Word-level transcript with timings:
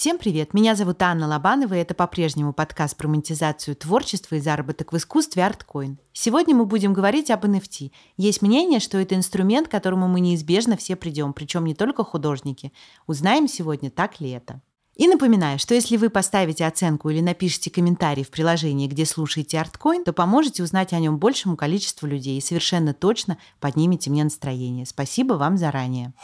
Всем 0.00 0.16
привет! 0.16 0.54
Меня 0.54 0.76
зовут 0.76 1.02
Анна 1.02 1.28
Лобанова, 1.28 1.74
и 1.74 1.78
это 1.78 1.92
по-прежнему 1.92 2.54
подкаст 2.54 2.96
про 2.96 3.06
монетизацию 3.06 3.76
творчества 3.76 4.36
и 4.36 4.40
заработок 4.40 4.94
в 4.94 4.96
искусстве 4.96 5.42
ArtCoin. 5.42 5.98
Сегодня 6.14 6.56
мы 6.56 6.64
будем 6.64 6.94
говорить 6.94 7.30
об 7.30 7.44
NFT. 7.44 7.92
Есть 8.16 8.40
мнение, 8.40 8.80
что 8.80 8.96
это 8.96 9.14
инструмент, 9.14 9.68
к 9.68 9.70
которому 9.70 10.08
мы 10.08 10.20
неизбежно 10.20 10.78
все 10.78 10.96
придем, 10.96 11.34
причем 11.34 11.66
не 11.66 11.74
только 11.74 12.02
художники. 12.02 12.72
Узнаем 13.06 13.46
сегодня, 13.46 13.90
так 13.90 14.22
ли 14.22 14.30
это. 14.30 14.62
И 14.96 15.06
напоминаю, 15.06 15.58
что 15.58 15.74
если 15.74 15.98
вы 15.98 16.08
поставите 16.08 16.64
оценку 16.64 17.10
или 17.10 17.20
напишите 17.20 17.70
комментарий 17.70 18.24
в 18.24 18.30
приложении, 18.30 18.88
где 18.88 19.04
слушаете 19.04 19.58
ArtCoin, 19.58 20.04
то 20.04 20.14
поможете 20.14 20.62
узнать 20.62 20.94
о 20.94 20.98
нем 20.98 21.18
большему 21.18 21.58
количеству 21.58 22.06
людей 22.06 22.38
и 22.38 22.40
совершенно 22.40 22.94
точно 22.94 23.36
поднимете 23.60 24.08
мне 24.08 24.24
настроение. 24.24 24.86
Спасибо 24.86 25.34
вам 25.34 25.58
заранее. 25.58 26.14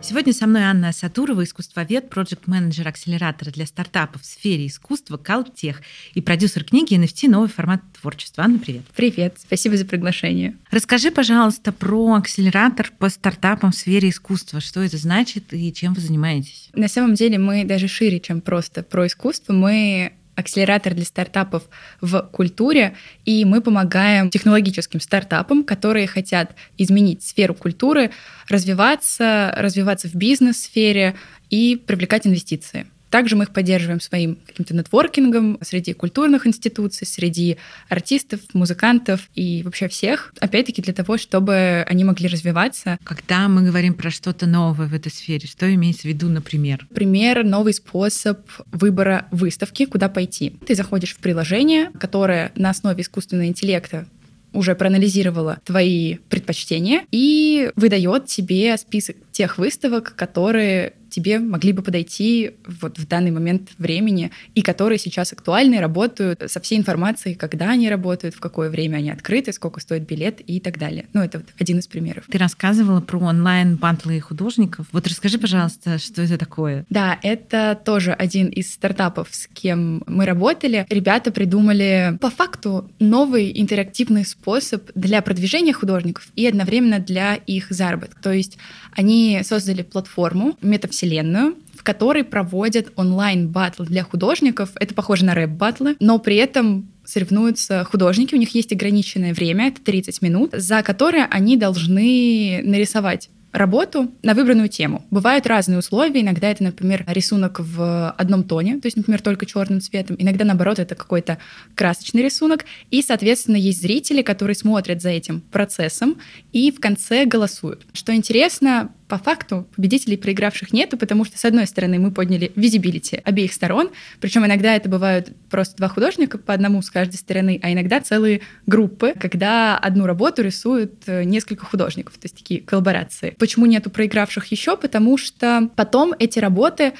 Сегодня 0.00 0.32
со 0.32 0.46
мной 0.46 0.62
Анна 0.62 0.92
Сатурова, 0.92 1.42
искусствовед, 1.42 2.08
проект-менеджер 2.08 2.86
акселератора 2.86 3.50
для 3.50 3.66
стартапов 3.66 4.22
в 4.22 4.26
сфере 4.26 4.68
искусства 4.68 5.16
Калтех 5.16 5.82
и 6.14 6.20
продюсер 6.20 6.62
книги 6.64 6.94
NFT 6.94 7.28
«Новый 7.28 7.48
формат 7.48 7.82
творчества». 8.00 8.44
Анна, 8.44 8.58
привет. 8.58 8.82
Привет, 8.94 9.36
спасибо 9.38 9.76
за 9.76 9.84
приглашение. 9.84 10.56
Расскажи, 10.70 11.10
пожалуйста, 11.10 11.72
про 11.72 12.14
акселератор 12.14 12.92
по 12.96 13.08
стартапам 13.08 13.72
в 13.72 13.74
сфере 13.74 14.10
искусства. 14.10 14.60
Что 14.60 14.82
это 14.82 14.96
значит 14.96 15.52
и 15.52 15.72
чем 15.74 15.94
вы 15.94 16.00
занимаетесь? 16.00 16.70
На 16.74 16.88
самом 16.88 17.14
деле 17.14 17.38
мы 17.38 17.64
даже 17.64 17.88
шире, 17.88 18.20
чем 18.20 18.40
просто 18.40 18.84
про 18.84 19.06
искусство. 19.08 19.52
Мы 19.52 20.12
акселератор 20.38 20.94
для 20.94 21.04
стартапов 21.04 21.64
в 22.00 22.22
культуре, 22.32 22.94
и 23.24 23.44
мы 23.44 23.60
помогаем 23.60 24.30
технологическим 24.30 25.00
стартапам, 25.00 25.64
которые 25.64 26.06
хотят 26.06 26.54
изменить 26.78 27.24
сферу 27.24 27.54
культуры, 27.54 28.12
развиваться, 28.48 29.52
развиваться 29.56 30.08
в 30.08 30.14
бизнес-сфере 30.14 31.16
и 31.50 31.76
привлекать 31.76 32.26
инвестиции. 32.26 32.86
Также 33.10 33.36
мы 33.36 33.44
их 33.44 33.50
поддерживаем 33.50 34.00
своим 34.00 34.38
каким-то 34.46 34.74
нетворкингом 34.74 35.58
среди 35.62 35.92
культурных 35.92 36.46
институций, 36.46 37.06
среди 37.06 37.56
артистов, 37.88 38.40
музыкантов 38.52 39.28
и 39.34 39.62
вообще 39.62 39.88
всех, 39.88 40.32
опять-таки 40.40 40.82
для 40.82 40.92
того, 40.92 41.16
чтобы 41.18 41.84
они 41.88 42.04
могли 42.04 42.28
развиваться. 42.28 42.98
Когда 43.04 43.48
мы 43.48 43.62
говорим 43.62 43.94
про 43.94 44.10
что-то 44.10 44.46
новое 44.46 44.88
в 44.88 44.94
этой 44.94 45.10
сфере, 45.10 45.46
что 45.48 45.72
имеется 45.74 46.02
в 46.02 46.04
виду, 46.06 46.28
например? 46.28 46.86
Пример— 46.94 47.44
новый 47.44 47.74
способ 47.74 48.40
выбора 48.66 49.26
выставки, 49.30 49.86
куда 49.86 50.08
пойти. 50.08 50.56
Ты 50.66 50.74
заходишь 50.74 51.14
в 51.14 51.18
приложение, 51.18 51.90
которое 51.98 52.52
на 52.54 52.70
основе 52.70 53.02
искусственного 53.02 53.46
интеллекта 53.46 54.06
уже 54.52 54.74
проанализировала 54.74 55.58
твои 55.64 56.16
предпочтения 56.28 57.02
и 57.10 57.70
выдает 57.76 58.26
тебе 58.26 58.76
список 58.76 59.16
тех 59.30 59.58
выставок, 59.58 60.14
которые 60.16 60.94
тебе 61.18 61.40
могли 61.40 61.72
бы 61.72 61.82
подойти 61.82 62.52
вот 62.80 62.96
в 62.96 63.08
данный 63.08 63.32
момент 63.32 63.70
времени 63.78 64.30
и 64.54 64.62
которые 64.62 64.98
сейчас 64.98 65.32
актуальны, 65.32 65.80
работают 65.80 66.44
со 66.46 66.60
всей 66.60 66.78
информацией, 66.78 67.34
когда 67.34 67.70
они 67.70 67.88
работают, 67.90 68.36
в 68.36 68.40
какое 68.40 68.70
время 68.70 68.98
они 68.98 69.10
открыты, 69.10 69.52
сколько 69.52 69.80
стоит 69.80 70.06
билет 70.06 70.40
и 70.46 70.60
так 70.60 70.78
далее. 70.78 71.06
Ну, 71.12 71.20
это 71.20 71.38
вот 71.38 71.48
один 71.58 71.80
из 71.80 71.88
примеров. 71.88 72.24
Ты 72.30 72.38
рассказывала 72.38 73.00
про 73.00 73.18
онлайн-бантлы 73.18 74.20
художников. 74.20 74.86
Вот 74.92 75.08
расскажи, 75.08 75.38
пожалуйста, 75.38 75.98
что 75.98 76.22
это 76.22 76.38
такое? 76.38 76.84
Да, 76.88 77.18
это 77.22 77.78
тоже 77.84 78.12
один 78.12 78.46
из 78.46 78.72
стартапов, 78.72 79.28
с 79.32 79.48
кем 79.48 80.04
мы 80.06 80.24
работали. 80.24 80.86
Ребята 80.88 81.32
придумали 81.32 82.16
по 82.20 82.30
факту 82.30 82.88
новый 83.00 83.60
интерактивный 83.60 84.24
способ 84.24 84.88
для 84.94 85.20
продвижения 85.22 85.72
художников 85.72 86.28
и 86.36 86.46
одновременно 86.46 87.00
для 87.00 87.34
их 87.34 87.66
заработка. 87.70 88.22
То 88.22 88.32
есть 88.32 88.58
они 88.98 89.42
создали 89.44 89.82
платформу, 89.82 90.56
метавселенную, 90.60 91.56
в 91.72 91.84
которой 91.84 92.24
проводят 92.24 92.92
онлайн-батлы 92.96 93.86
для 93.86 94.02
художников. 94.02 94.70
Это 94.74 94.92
похоже 94.92 95.24
на 95.24 95.34
рэп-батлы, 95.34 95.96
но 96.00 96.18
при 96.18 96.34
этом 96.34 96.90
соревнуются 97.04 97.84
художники, 97.84 98.34
у 98.34 98.38
них 98.38 98.54
есть 98.56 98.72
ограниченное 98.72 99.32
время, 99.32 99.68
это 99.68 99.80
30 99.80 100.20
минут, 100.20 100.50
за 100.52 100.82
которое 100.82 101.26
они 101.26 101.56
должны 101.56 102.60
нарисовать 102.64 103.30
работу 103.52 104.10
на 104.22 104.34
выбранную 104.34 104.68
тему. 104.68 105.04
Бывают 105.10 105.46
разные 105.46 105.78
условия. 105.78 106.20
Иногда 106.20 106.50
это, 106.50 106.62
например, 106.62 107.04
рисунок 107.06 107.60
в 107.60 108.10
одном 108.10 108.44
тоне, 108.44 108.78
то 108.78 108.86
есть, 108.86 108.96
например, 108.96 109.22
только 109.22 109.46
черным 109.46 109.80
цветом. 109.80 110.16
Иногда, 110.18 110.44
наоборот, 110.44 110.78
это 110.78 110.94
какой-то 110.94 111.38
красочный 111.74 112.22
рисунок. 112.22 112.64
И, 112.90 113.02
соответственно, 113.02 113.56
есть 113.56 113.80
зрители, 113.80 114.22
которые 114.22 114.54
смотрят 114.54 115.00
за 115.00 115.10
этим 115.10 115.40
процессом 115.40 116.18
и 116.52 116.70
в 116.70 116.80
конце 116.80 117.24
голосуют. 117.24 117.86
Что 117.92 118.14
интересно, 118.14 118.90
по 119.08 119.18
факту 119.18 119.66
победителей 119.74 120.16
проигравших 120.16 120.72
нету, 120.72 120.96
потому 120.98 121.24
что, 121.24 121.38
с 121.38 121.44
одной 121.44 121.66
стороны, 121.66 121.98
мы 121.98 122.10
подняли 122.12 122.52
визибилити 122.54 123.20
обеих 123.24 123.52
сторон, 123.52 123.90
причем 124.20 124.44
иногда 124.46 124.76
это 124.76 124.88
бывают 124.88 125.32
просто 125.50 125.76
два 125.78 125.88
художника 125.88 126.38
по 126.38 126.52
одному 126.52 126.82
с 126.82 126.90
каждой 126.90 127.16
стороны, 127.16 127.58
а 127.62 127.72
иногда 127.72 128.00
целые 128.00 128.42
группы, 128.66 129.14
когда 129.18 129.78
одну 129.78 130.06
работу 130.06 130.42
рисуют 130.42 131.04
э, 131.06 131.24
несколько 131.24 131.64
художников, 131.64 132.14
то 132.14 132.26
есть 132.26 132.36
такие 132.36 132.60
коллаборации. 132.60 133.34
Почему 133.38 133.66
нету 133.66 133.90
проигравших 133.90 134.46
еще? 134.46 134.76
Потому 134.76 135.16
что 135.16 135.70
потом 135.74 136.14
эти 136.18 136.38
работы 136.38 136.92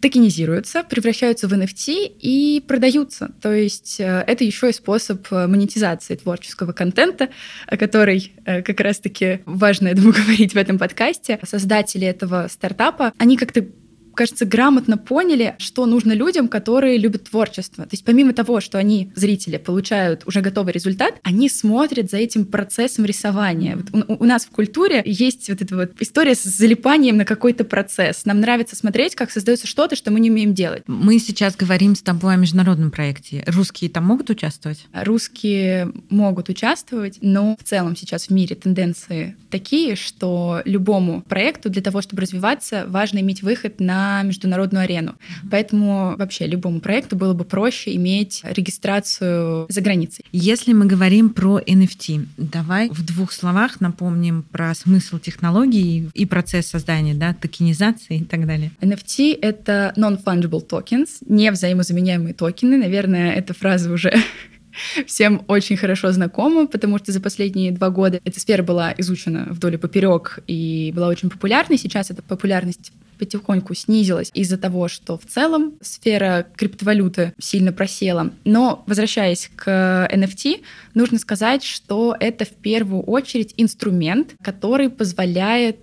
токенизируются, 0.00 0.82
превращаются 0.82 1.48
в 1.48 1.52
NFT 1.52 2.16
и 2.20 2.62
продаются. 2.66 3.30
То 3.40 3.52
есть 3.52 3.98
э, 4.00 4.24
это 4.26 4.44
еще 4.44 4.70
и 4.70 4.72
способ 4.72 5.26
э, 5.30 5.46
монетизации 5.46 6.16
творческого 6.16 6.72
контента, 6.72 7.30
о 7.66 7.76
который 7.76 8.32
э, 8.44 8.62
как 8.62 8.80
раз-таки 8.80 9.40
важно, 9.46 9.88
я 9.88 9.94
думаю, 9.94 10.14
говорить 10.14 10.52
в 10.52 10.56
этом 10.56 10.78
подкасте. 10.78 11.38
Создатели 11.42 12.06
этого 12.06 12.48
стартапа, 12.50 13.12
они 13.18 13.36
как-то 13.36 13.66
кажется, 14.16 14.44
грамотно 14.44 14.98
поняли, 14.98 15.54
что 15.58 15.86
нужно 15.86 16.12
людям, 16.12 16.48
которые 16.48 16.98
любят 16.98 17.24
творчество. 17.24 17.84
То 17.84 17.90
есть 17.92 18.04
помимо 18.04 18.32
того, 18.32 18.60
что 18.60 18.78
они, 18.78 19.12
зрители, 19.14 19.58
получают 19.58 20.22
уже 20.26 20.40
готовый 20.40 20.72
результат, 20.72 21.14
они 21.22 21.48
смотрят 21.48 22.10
за 22.10 22.16
этим 22.16 22.44
процессом 22.44 23.04
рисования. 23.04 23.76
Вот 23.76 24.08
у, 24.08 24.24
у 24.24 24.26
нас 24.26 24.44
в 24.44 24.50
культуре 24.50 25.02
есть 25.04 25.48
вот 25.48 25.62
эта 25.62 25.76
вот 25.76 25.92
история 26.00 26.34
с 26.34 26.42
залипанием 26.42 27.16
на 27.16 27.24
какой-то 27.24 27.64
процесс. 27.64 28.24
Нам 28.24 28.40
нравится 28.40 28.74
смотреть, 28.74 29.14
как 29.14 29.30
создается 29.30 29.66
что-то, 29.66 29.94
что 29.94 30.10
мы 30.10 30.18
не 30.20 30.30
умеем 30.30 30.54
делать. 30.54 30.82
Мы 30.86 31.18
сейчас 31.18 31.54
говорим 31.54 31.94
с 31.94 32.02
тобой 32.02 32.34
о 32.34 32.36
международном 32.36 32.90
проекте. 32.90 33.44
Русские 33.46 33.90
там 33.90 34.04
могут 34.04 34.30
участвовать? 34.30 34.86
Русские 34.92 35.92
могут 36.08 36.48
участвовать, 36.48 37.18
но 37.20 37.56
в 37.60 37.64
целом 37.64 37.94
сейчас 37.96 38.26
в 38.26 38.30
мире 38.30 38.56
тенденции 38.56 39.36
такие, 39.50 39.96
что 39.96 40.62
любому 40.64 41.22
проекту 41.22 41.70
для 41.70 41.82
того, 41.82 42.00
чтобы 42.02 42.22
развиваться, 42.22 42.84
важно 42.88 43.18
иметь 43.18 43.42
выход 43.42 43.80
на 43.80 44.05
международную 44.24 44.84
арену. 44.84 45.14
Поэтому 45.50 46.16
вообще 46.16 46.46
любому 46.46 46.80
проекту 46.80 47.16
было 47.16 47.34
бы 47.34 47.44
проще 47.44 47.94
иметь 47.96 48.42
регистрацию 48.44 49.66
за 49.68 49.80
границей. 49.80 50.24
Если 50.32 50.72
мы 50.72 50.86
говорим 50.86 51.30
про 51.30 51.60
NFT, 51.60 52.26
давай 52.36 52.88
в 52.90 53.04
двух 53.04 53.32
словах 53.32 53.80
напомним 53.80 54.44
про 54.50 54.74
смысл 54.74 55.18
технологии 55.18 56.10
и 56.14 56.26
процесс 56.26 56.66
создания, 56.66 57.14
да, 57.14 57.34
токенизации 57.34 58.18
и 58.18 58.24
так 58.24 58.46
далее. 58.46 58.70
NFT— 58.80 59.38
это 59.42 59.92
non-fungible 59.96 60.66
tokens, 60.66 61.18
не 61.26 61.50
взаимозаменяемые 61.50 62.34
токены. 62.34 62.76
Наверное, 62.76 63.32
эта 63.32 63.54
фраза 63.54 63.90
уже 63.92 64.12
всем 65.06 65.42
очень 65.48 65.76
хорошо 65.76 66.12
знакома, 66.12 66.66
потому 66.66 66.98
что 66.98 67.12
за 67.12 67.20
последние 67.20 67.72
два 67.72 67.90
года 67.90 68.20
эта 68.24 68.40
сфера 68.40 68.62
была 68.62 68.94
изучена 68.98 69.46
вдоль 69.50 69.74
и 69.74 69.78
поперек 69.78 70.40
и 70.46 70.92
была 70.94 71.08
очень 71.08 71.30
популярной. 71.30 71.78
Сейчас 71.78 72.10
эта 72.10 72.22
популярность 72.22 72.92
потихоньку 73.18 73.74
снизилась 73.74 74.30
из-за 74.34 74.58
того, 74.58 74.88
что 74.88 75.18
в 75.18 75.24
целом 75.26 75.74
сфера 75.80 76.46
криптовалюты 76.56 77.32
сильно 77.38 77.72
просела. 77.72 78.32
Но 78.44 78.84
возвращаясь 78.86 79.50
к 79.54 80.08
NFT, 80.12 80.62
нужно 80.94 81.18
сказать, 81.18 81.62
что 81.62 82.16
это 82.18 82.44
в 82.44 82.50
первую 82.50 83.02
очередь 83.02 83.54
инструмент, 83.56 84.34
который 84.42 84.90
позволяет 84.90 85.78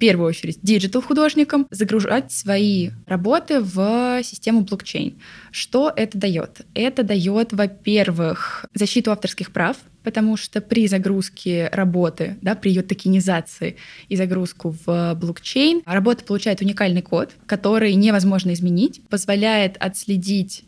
первую 0.00 0.28
очередь 0.28 0.58
digital 0.62 1.02
художникам 1.02 1.68
загружать 1.70 2.32
свои 2.32 2.90
работы 3.06 3.60
в 3.60 4.22
систему 4.24 4.62
блокчейн. 4.62 5.14
Что 5.52 5.92
это 5.94 6.18
дает? 6.18 6.62
Это 6.74 7.04
дает, 7.04 7.52
во-первых, 7.52 8.64
защиту 8.74 9.12
авторских 9.12 9.52
прав, 9.52 9.76
потому 10.02 10.38
что 10.38 10.62
при 10.62 10.88
загрузке 10.88 11.68
работы, 11.72 12.38
да, 12.40 12.54
при 12.54 12.70
ее 12.70 12.82
токенизации 12.82 13.76
и 14.08 14.16
загрузку 14.16 14.74
в 14.84 15.14
блокчейн, 15.14 15.82
работа 15.84 16.24
получает 16.24 16.62
уникальный 16.62 17.02
код, 17.02 17.32
который 17.46 17.94
невозможно 17.94 18.54
изменить, 18.54 19.02
позволяет 19.08 19.76
отследить 19.78 20.64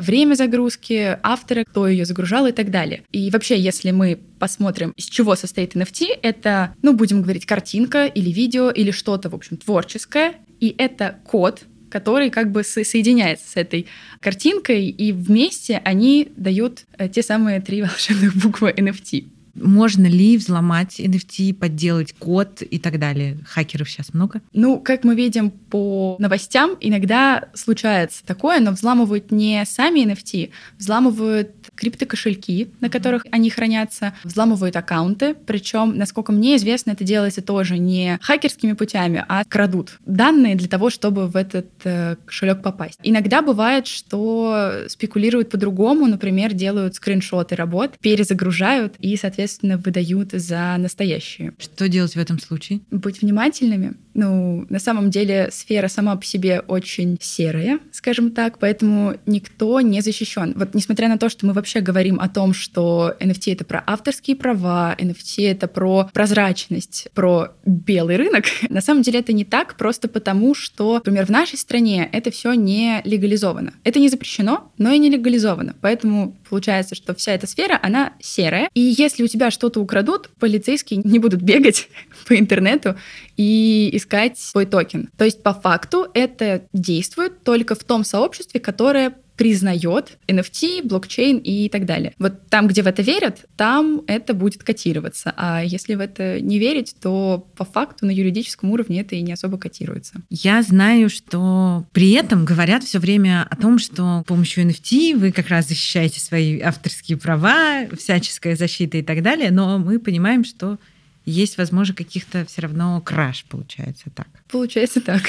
время 0.00 0.34
загрузки, 0.34 1.18
автора, 1.22 1.64
кто 1.64 1.86
ее 1.86 2.04
загружал 2.04 2.46
и 2.46 2.52
так 2.52 2.70
далее. 2.70 3.02
И 3.12 3.30
вообще, 3.30 3.58
если 3.58 3.90
мы 3.90 4.18
посмотрим, 4.38 4.92
из 4.96 5.06
чего 5.06 5.36
состоит 5.36 5.74
NFT, 5.74 6.06
это, 6.22 6.74
ну, 6.82 6.92
будем 6.92 7.22
говорить, 7.22 7.46
картинка 7.46 8.06
или 8.06 8.30
видео 8.30 8.70
или 8.70 8.90
что-то, 8.90 9.30
в 9.30 9.34
общем, 9.34 9.56
творческое, 9.56 10.34
и 10.60 10.74
это 10.78 11.18
код, 11.24 11.62
который 11.90 12.30
как 12.30 12.50
бы 12.50 12.64
соединяется 12.64 13.48
с 13.48 13.56
этой 13.56 13.86
картинкой, 14.20 14.88
и 14.88 15.12
вместе 15.12 15.80
они 15.84 16.32
дают 16.36 16.86
э, 16.98 17.08
те 17.08 17.22
самые 17.22 17.60
три 17.60 17.82
волшебных 17.82 18.34
буквы 18.34 18.74
NFT. 18.76 19.28
Можно 19.54 20.06
ли 20.06 20.36
взломать 20.36 20.98
NFT, 21.00 21.54
подделать 21.54 22.14
код 22.14 22.62
и 22.62 22.78
так 22.78 22.98
далее? 22.98 23.38
Хакеров 23.46 23.88
сейчас 23.88 24.12
много? 24.12 24.40
Ну, 24.52 24.80
как 24.80 25.04
мы 25.04 25.14
видим 25.14 25.50
по 25.50 26.16
новостям, 26.18 26.76
иногда 26.80 27.48
случается 27.54 28.24
такое, 28.26 28.60
но 28.60 28.72
взламывают 28.72 29.30
не 29.30 29.64
сами 29.64 30.00
NFT, 30.00 30.50
взламывают 30.78 31.52
криптокошельки, 31.74 32.68
на 32.80 32.90
которых 32.90 33.26
они 33.30 33.50
хранятся, 33.50 34.14
взламывают 34.24 34.76
аккаунты, 34.76 35.34
причем, 35.34 35.96
насколько 35.96 36.32
мне 36.32 36.56
известно, 36.56 36.92
это 36.92 37.04
делается 37.04 37.42
тоже 37.42 37.78
не 37.78 38.18
хакерскими 38.22 38.72
путями, 38.72 39.24
а 39.28 39.44
крадут 39.44 39.98
данные 40.04 40.56
для 40.56 40.68
того, 40.68 40.90
чтобы 40.90 41.26
в 41.26 41.36
этот 41.36 41.68
э, 41.84 42.16
кошелек 42.26 42.62
попасть. 42.62 42.98
Иногда 43.02 43.42
бывает, 43.42 43.86
что 43.86 44.84
спекулируют 44.88 45.50
по-другому, 45.50 46.06
например, 46.06 46.52
делают 46.52 46.96
скриншоты 46.96 47.54
работ, 47.54 47.92
перезагружают 48.00 48.94
и, 48.98 49.16
соответственно, 49.16 49.43
выдают 49.76 50.32
за 50.32 50.76
настоящие. 50.78 51.52
Что 51.58 51.88
делать 51.88 52.14
в 52.14 52.18
этом 52.18 52.38
случае? 52.38 52.80
Быть 52.90 53.22
внимательными. 53.22 53.94
Ну, 54.14 54.64
на 54.68 54.78
самом 54.78 55.10
деле 55.10 55.48
сфера 55.50 55.88
сама 55.88 56.14
по 56.16 56.24
себе 56.24 56.60
очень 56.60 57.18
серая, 57.20 57.80
скажем 57.90 58.30
так, 58.30 58.58
поэтому 58.58 59.16
никто 59.26 59.80
не 59.80 60.00
защищен. 60.00 60.52
Вот 60.56 60.74
несмотря 60.74 61.08
на 61.08 61.18
то, 61.18 61.28
что 61.28 61.46
мы 61.46 61.52
вообще 61.52 61.80
говорим 61.80 62.20
о 62.20 62.28
том, 62.28 62.54
что 62.54 63.14
NFT 63.18 63.52
это 63.52 63.64
про 63.64 63.82
авторские 63.86 64.36
права, 64.36 64.94
NFT 64.98 65.50
это 65.50 65.66
про 65.66 66.08
прозрачность, 66.12 67.08
про 67.12 67.54
белый 67.66 68.16
рынок, 68.16 68.44
на 68.68 68.80
самом 68.80 69.02
деле 69.02 69.18
это 69.20 69.32
не 69.32 69.44
так 69.44 69.76
просто 69.76 70.08
потому, 70.08 70.54
что, 70.54 70.94
например, 70.94 71.26
в 71.26 71.30
нашей 71.30 71.58
стране 71.58 72.08
это 72.12 72.30
все 72.30 72.52
не 72.54 73.00
легализовано. 73.04 73.74
Это 73.82 73.98
не 73.98 74.08
запрещено, 74.08 74.72
но 74.78 74.92
и 74.92 74.98
не 74.98 75.10
легализовано. 75.10 75.74
Поэтому 75.80 76.36
получается, 76.48 76.94
что 76.94 77.14
вся 77.14 77.32
эта 77.32 77.46
сфера, 77.46 77.78
она 77.82 78.12
серая. 78.20 78.68
И 78.74 78.80
если 78.80 79.24
у 79.24 79.28
тебя 79.34 79.50
что-то 79.50 79.80
украдут, 79.80 80.30
полицейские 80.38 81.02
не 81.04 81.18
будут 81.18 81.42
бегать 81.42 81.88
по 82.28 82.38
интернету 82.38 82.96
и 83.36 83.90
искать 83.92 84.38
свой 84.38 84.64
токен. 84.64 85.10
То 85.18 85.24
есть 85.24 85.42
по 85.42 85.52
факту 85.52 86.06
это 86.14 86.66
действует 86.72 87.42
только 87.42 87.74
в 87.74 87.82
том 87.82 88.04
сообществе, 88.04 88.60
которое 88.60 89.14
признает 89.36 90.18
NFT, 90.28 90.82
блокчейн 90.84 91.38
и 91.38 91.68
так 91.68 91.86
далее. 91.86 92.14
Вот 92.18 92.48
там, 92.48 92.68
где 92.68 92.82
в 92.82 92.86
это 92.86 93.02
верят, 93.02 93.46
там 93.56 94.02
это 94.06 94.34
будет 94.34 94.62
котироваться. 94.62 95.32
А 95.36 95.62
если 95.64 95.94
в 95.94 96.00
это 96.00 96.40
не 96.40 96.58
верить, 96.58 96.94
то 97.00 97.46
по 97.56 97.64
факту 97.64 98.06
на 98.06 98.10
юридическом 98.10 98.70
уровне 98.70 99.00
это 99.00 99.16
и 99.16 99.22
не 99.22 99.32
особо 99.32 99.58
котируется. 99.58 100.14
Я 100.30 100.62
знаю, 100.62 101.10
что 101.10 101.84
при 101.92 102.12
этом 102.12 102.44
говорят 102.44 102.84
все 102.84 102.98
время 102.98 103.46
о 103.50 103.56
том, 103.56 103.78
что 103.78 104.22
с 104.24 104.24
помощью 104.26 104.64
NFT 104.64 105.16
вы 105.16 105.32
как 105.32 105.48
раз 105.48 105.68
защищаете 105.68 106.20
свои 106.20 106.60
авторские 106.60 107.18
права, 107.18 107.86
всяческая 107.98 108.56
защита 108.56 108.98
и 108.98 109.02
так 109.02 109.22
далее, 109.22 109.50
но 109.50 109.78
мы 109.78 109.98
понимаем, 109.98 110.44
что 110.44 110.78
есть, 111.24 111.56
возможно, 111.56 111.94
каких-то 111.94 112.44
все 112.44 112.62
равно 112.62 113.00
краш, 113.00 113.44
получается 113.48 114.10
так. 114.14 114.28
Получается 114.50 115.00
так. 115.00 115.22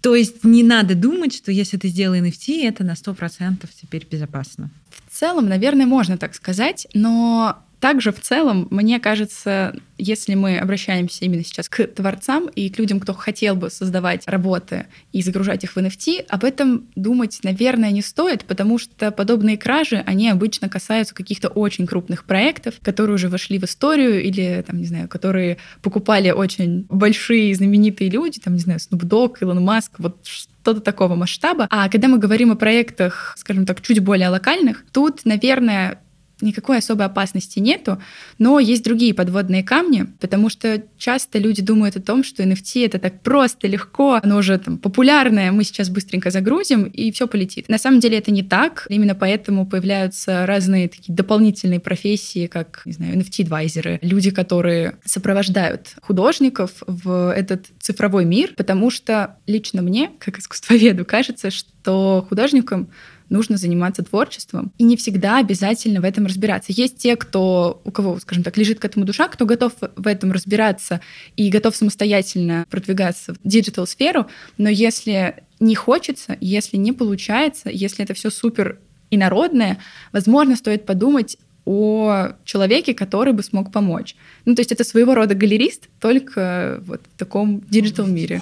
То 0.00 0.14
есть 0.14 0.44
не 0.44 0.62
надо 0.62 0.94
думать, 0.94 1.34
что 1.34 1.50
если 1.50 1.76
ты 1.76 1.88
сделал 1.88 2.14
NFT, 2.14 2.66
это 2.66 2.84
на 2.84 2.92
100% 2.92 3.68
теперь 3.80 4.06
безопасно. 4.10 4.70
В 5.08 5.18
целом, 5.18 5.48
наверное, 5.48 5.86
можно 5.86 6.18
так 6.18 6.34
сказать, 6.34 6.86
но 6.94 7.58
также 7.80 8.12
в 8.12 8.20
целом, 8.20 8.66
мне 8.70 8.98
кажется, 9.00 9.74
если 9.96 10.34
мы 10.34 10.58
обращаемся 10.58 11.24
именно 11.24 11.44
сейчас 11.44 11.68
к 11.68 11.86
творцам 11.86 12.48
и 12.48 12.70
к 12.70 12.78
людям, 12.78 13.00
кто 13.00 13.14
хотел 13.14 13.54
бы 13.56 13.70
создавать 13.70 14.26
работы 14.26 14.86
и 15.12 15.22
загружать 15.22 15.64
их 15.64 15.76
в 15.76 15.78
NFT, 15.78 16.26
об 16.28 16.44
этом 16.44 16.86
думать, 16.94 17.38
наверное, 17.42 17.90
не 17.90 18.02
стоит, 18.02 18.44
потому 18.44 18.78
что 18.78 19.10
подобные 19.10 19.56
кражи, 19.56 20.02
они 20.06 20.28
обычно 20.28 20.68
касаются 20.68 21.14
каких-то 21.14 21.48
очень 21.48 21.86
крупных 21.86 22.24
проектов, 22.24 22.74
которые 22.82 23.14
уже 23.14 23.28
вошли 23.28 23.58
в 23.58 23.64
историю 23.64 24.22
или, 24.22 24.64
там, 24.66 24.78
не 24.78 24.86
знаю, 24.86 25.08
которые 25.08 25.58
покупали 25.82 26.30
очень 26.30 26.86
большие 26.88 27.54
знаменитые 27.54 28.10
люди, 28.10 28.40
там, 28.40 28.54
не 28.54 28.60
знаю, 28.60 28.78
Snoop 28.78 29.02
Dogg, 29.02 29.36
Илон 29.40 29.62
Маск, 29.62 29.92
вот 29.98 30.18
что-то 30.24 30.80
такого 30.80 31.14
масштаба. 31.14 31.66
А 31.70 31.88
когда 31.88 32.08
мы 32.08 32.18
говорим 32.18 32.52
о 32.52 32.56
проектах, 32.56 33.34
скажем 33.38 33.66
так, 33.66 33.80
чуть 33.80 34.00
более 34.00 34.28
локальных, 34.28 34.84
тут, 34.92 35.24
наверное, 35.24 36.00
никакой 36.40 36.78
особой 36.78 37.06
опасности 37.06 37.58
нету, 37.58 38.00
но 38.38 38.58
есть 38.58 38.84
другие 38.84 39.14
подводные 39.14 39.62
камни, 39.62 40.06
потому 40.20 40.48
что 40.48 40.82
часто 40.96 41.38
люди 41.38 41.62
думают 41.62 41.96
о 41.96 42.02
том, 42.02 42.24
что 42.24 42.42
NFT 42.42 42.86
это 42.86 42.98
так 42.98 43.20
просто, 43.20 43.66
легко, 43.66 44.20
оно 44.22 44.36
уже 44.36 44.58
там 44.58 44.78
популярное, 44.78 45.52
мы 45.52 45.64
сейчас 45.64 45.88
быстренько 45.88 46.30
загрузим 46.30 46.84
и 46.84 47.10
все 47.12 47.26
полетит. 47.26 47.68
На 47.68 47.78
самом 47.78 48.00
деле 48.00 48.18
это 48.18 48.30
не 48.30 48.42
так, 48.42 48.86
именно 48.88 49.14
поэтому 49.14 49.66
появляются 49.66 50.46
разные 50.46 50.88
такие 50.88 51.14
дополнительные 51.14 51.80
профессии, 51.80 52.46
как, 52.46 52.82
не 52.84 52.92
знаю, 52.92 53.16
NFT-адвайзеры, 53.16 53.98
люди, 54.02 54.30
которые 54.30 54.96
сопровождают 55.04 55.94
художников 56.02 56.70
в 56.86 57.32
этот 57.34 57.66
цифровой 57.80 58.24
мир, 58.24 58.54
потому 58.56 58.90
что 58.90 59.36
лично 59.46 59.82
мне, 59.82 60.10
как 60.18 60.38
искусствоведу, 60.38 61.04
кажется, 61.04 61.50
что 61.50 62.26
художникам 62.28 62.90
нужно 63.28 63.56
заниматься 63.56 64.02
творчеством. 64.02 64.72
И 64.78 64.84
не 64.84 64.96
всегда 64.96 65.38
обязательно 65.38 66.00
в 66.00 66.04
этом 66.04 66.26
разбираться. 66.26 66.72
Есть 66.72 66.98
те, 66.98 67.16
кто, 67.16 67.80
у 67.84 67.90
кого, 67.90 68.18
скажем 68.20 68.42
так, 68.42 68.56
лежит 68.56 68.78
к 68.78 68.84
этому 68.84 69.04
душа, 69.04 69.28
кто 69.28 69.46
готов 69.46 69.72
в 69.96 70.06
этом 70.06 70.32
разбираться 70.32 71.00
и 71.36 71.50
готов 71.50 71.76
самостоятельно 71.76 72.66
продвигаться 72.70 73.34
в 73.34 73.38
digital-сферу, 73.44 74.26
но 74.56 74.68
если 74.68 75.36
не 75.60 75.74
хочется, 75.74 76.36
если 76.40 76.76
не 76.76 76.92
получается, 76.92 77.70
если 77.70 78.04
это 78.04 78.14
все 78.14 78.30
супер 78.30 78.78
инородное, 79.10 79.78
возможно, 80.12 80.56
стоит 80.56 80.86
подумать 80.86 81.38
о 81.64 82.32
человеке, 82.44 82.94
который 82.94 83.32
бы 83.32 83.42
смог 83.42 83.70
помочь. 83.72 84.16
Ну, 84.46 84.54
то 84.54 84.60
есть 84.60 84.72
это 84.72 84.84
своего 84.84 85.14
рода 85.14 85.34
галерист, 85.34 85.88
только 86.00 86.80
вот 86.86 87.02
в 87.14 87.18
таком 87.18 87.62
digital 87.68 88.06
мире. 88.06 88.40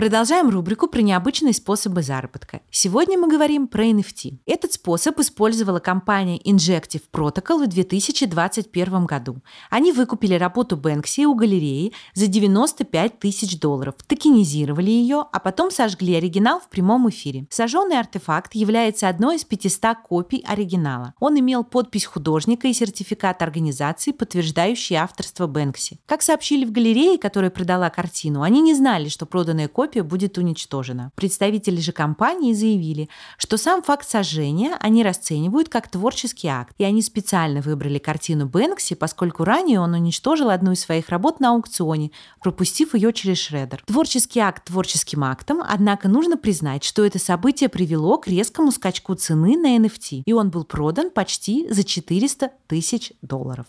Продолжаем 0.00 0.48
рубрику 0.48 0.86
про 0.86 1.02
необычные 1.02 1.52
способы 1.52 2.00
заработка. 2.00 2.62
Сегодня 2.70 3.18
мы 3.18 3.28
говорим 3.28 3.68
про 3.68 3.84
NFT. 3.84 4.38
Этот 4.46 4.72
способ 4.72 5.20
использовала 5.20 5.78
компания 5.78 6.38
Injective 6.38 7.02
Protocol 7.12 7.64
в 7.64 7.66
2021 7.66 9.04
году. 9.04 9.42
Они 9.68 9.92
выкупили 9.92 10.32
работу 10.36 10.78
Бэнкси 10.78 11.26
у 11.26 11.34
галереи 11.34 11.92
за 12.14 12.28
95 12.28 13.18
тысяч 13.18 13.60
долларов, 13.60 13.94
токенизировали 14.06 14.88
ее, 14.88 15.26
а 15.30 15.38
потом 15.38 15.70
сожгли 15.70 16.14
оригинал 16.14 16.60
в 16.60 16.70
прямом 16.70 17.10
эфире. 17.10 17.46
Сожженный 17.50 17.98
артефакт 17.98 18.54
является 18.54 19.06
одной 19.06 19.36
из 19.36 19.44
500 19.44 19.98
копий 20.08 20.42
оригинала. 20.48 21.12
Он 21.20 21.38
имел 21.38 21.62
подпись 21.62 22.06
художника 22.06 22.68
и 22.68 22.72
сертификат 22.72 23.42
организации, 23.42 24.12
подтверждающий 24.12 24.96
авторство 24.96 25.46
Бэнкси. 25.46 26.00
Как 26.06 26.22
сообщили 26.22 26.64
в 26.64 26.72
галерее, 26.72 27.18
которая 27.18 27.50
продала 27.50 27.90
картину, 27.90 28.40
они 28.40 28.62
не 28.62 28.72
знали, 28.72 29.10
что 29.10 29.26
проданная 29.26 29.68
копия 29.68 29.89
копия 29.90 30.02
будет 30.04 30.38
уничтожена. 30.38 31.10
Представители 31.16 31.80
же 31.80 31.90
компании 31.90 32.52
заявили, 32.52 33.08
что 33.36 33.56
сам 33.56 33.82
факт 33.82 34.08
сожжения 34.08 34.76
они 34.78 35.02
расценивают 35.02 35.68
как 35.68 35.88
творческий 35.88 36.46
акт, 36.46 36.76
и 36.78 36.84
они 36.84 37.02
специально 37.02 37.60
выбрали 37.60 37.98
картину 37.98 38.46
Бэнкси, 38.46 38.94
поскольку 38.94 39.42
ранее 39.42 39.80
он 39.80 39.94
уничтожил 39.94 40.50
одну 40.50 40.72
из 40.72 40.80
своих 40.80 41.08
работ 41.08 41.40
на 41.40 41.50
аукционе, 41.50 42.12
пропустив 42.40 42.94
ее 42.94 43.12
через 43.12 43.38
шредер. 43.38 43.82
Творческий 43.84 44.38
акт 44.38 44.66
творческим 44.66 45.24
актом, 45.24 45.60
однако 45.60 46.08
нужно 46.08 46.36
признать, 46.36 46.84
что 46.84 47.04
это 47.04 47.18
событие 47.18 47.68
привело 47.68 48.18
к 48.18 48.28
резкому 48.28 48.70
скачку 48.70 49.14
цены 49.14 49.56
на 49.56 49.76
NFT, 49.76 50.22
и 50.24 50.32
он 50.32 50.50
был 50.50 50.62
продан 50.62 51.10
почти 51.10 51.66
за 51.68 51.82
400 51.82 52.52
тысяч 52.68 53.12
долларов. 53.22 53.66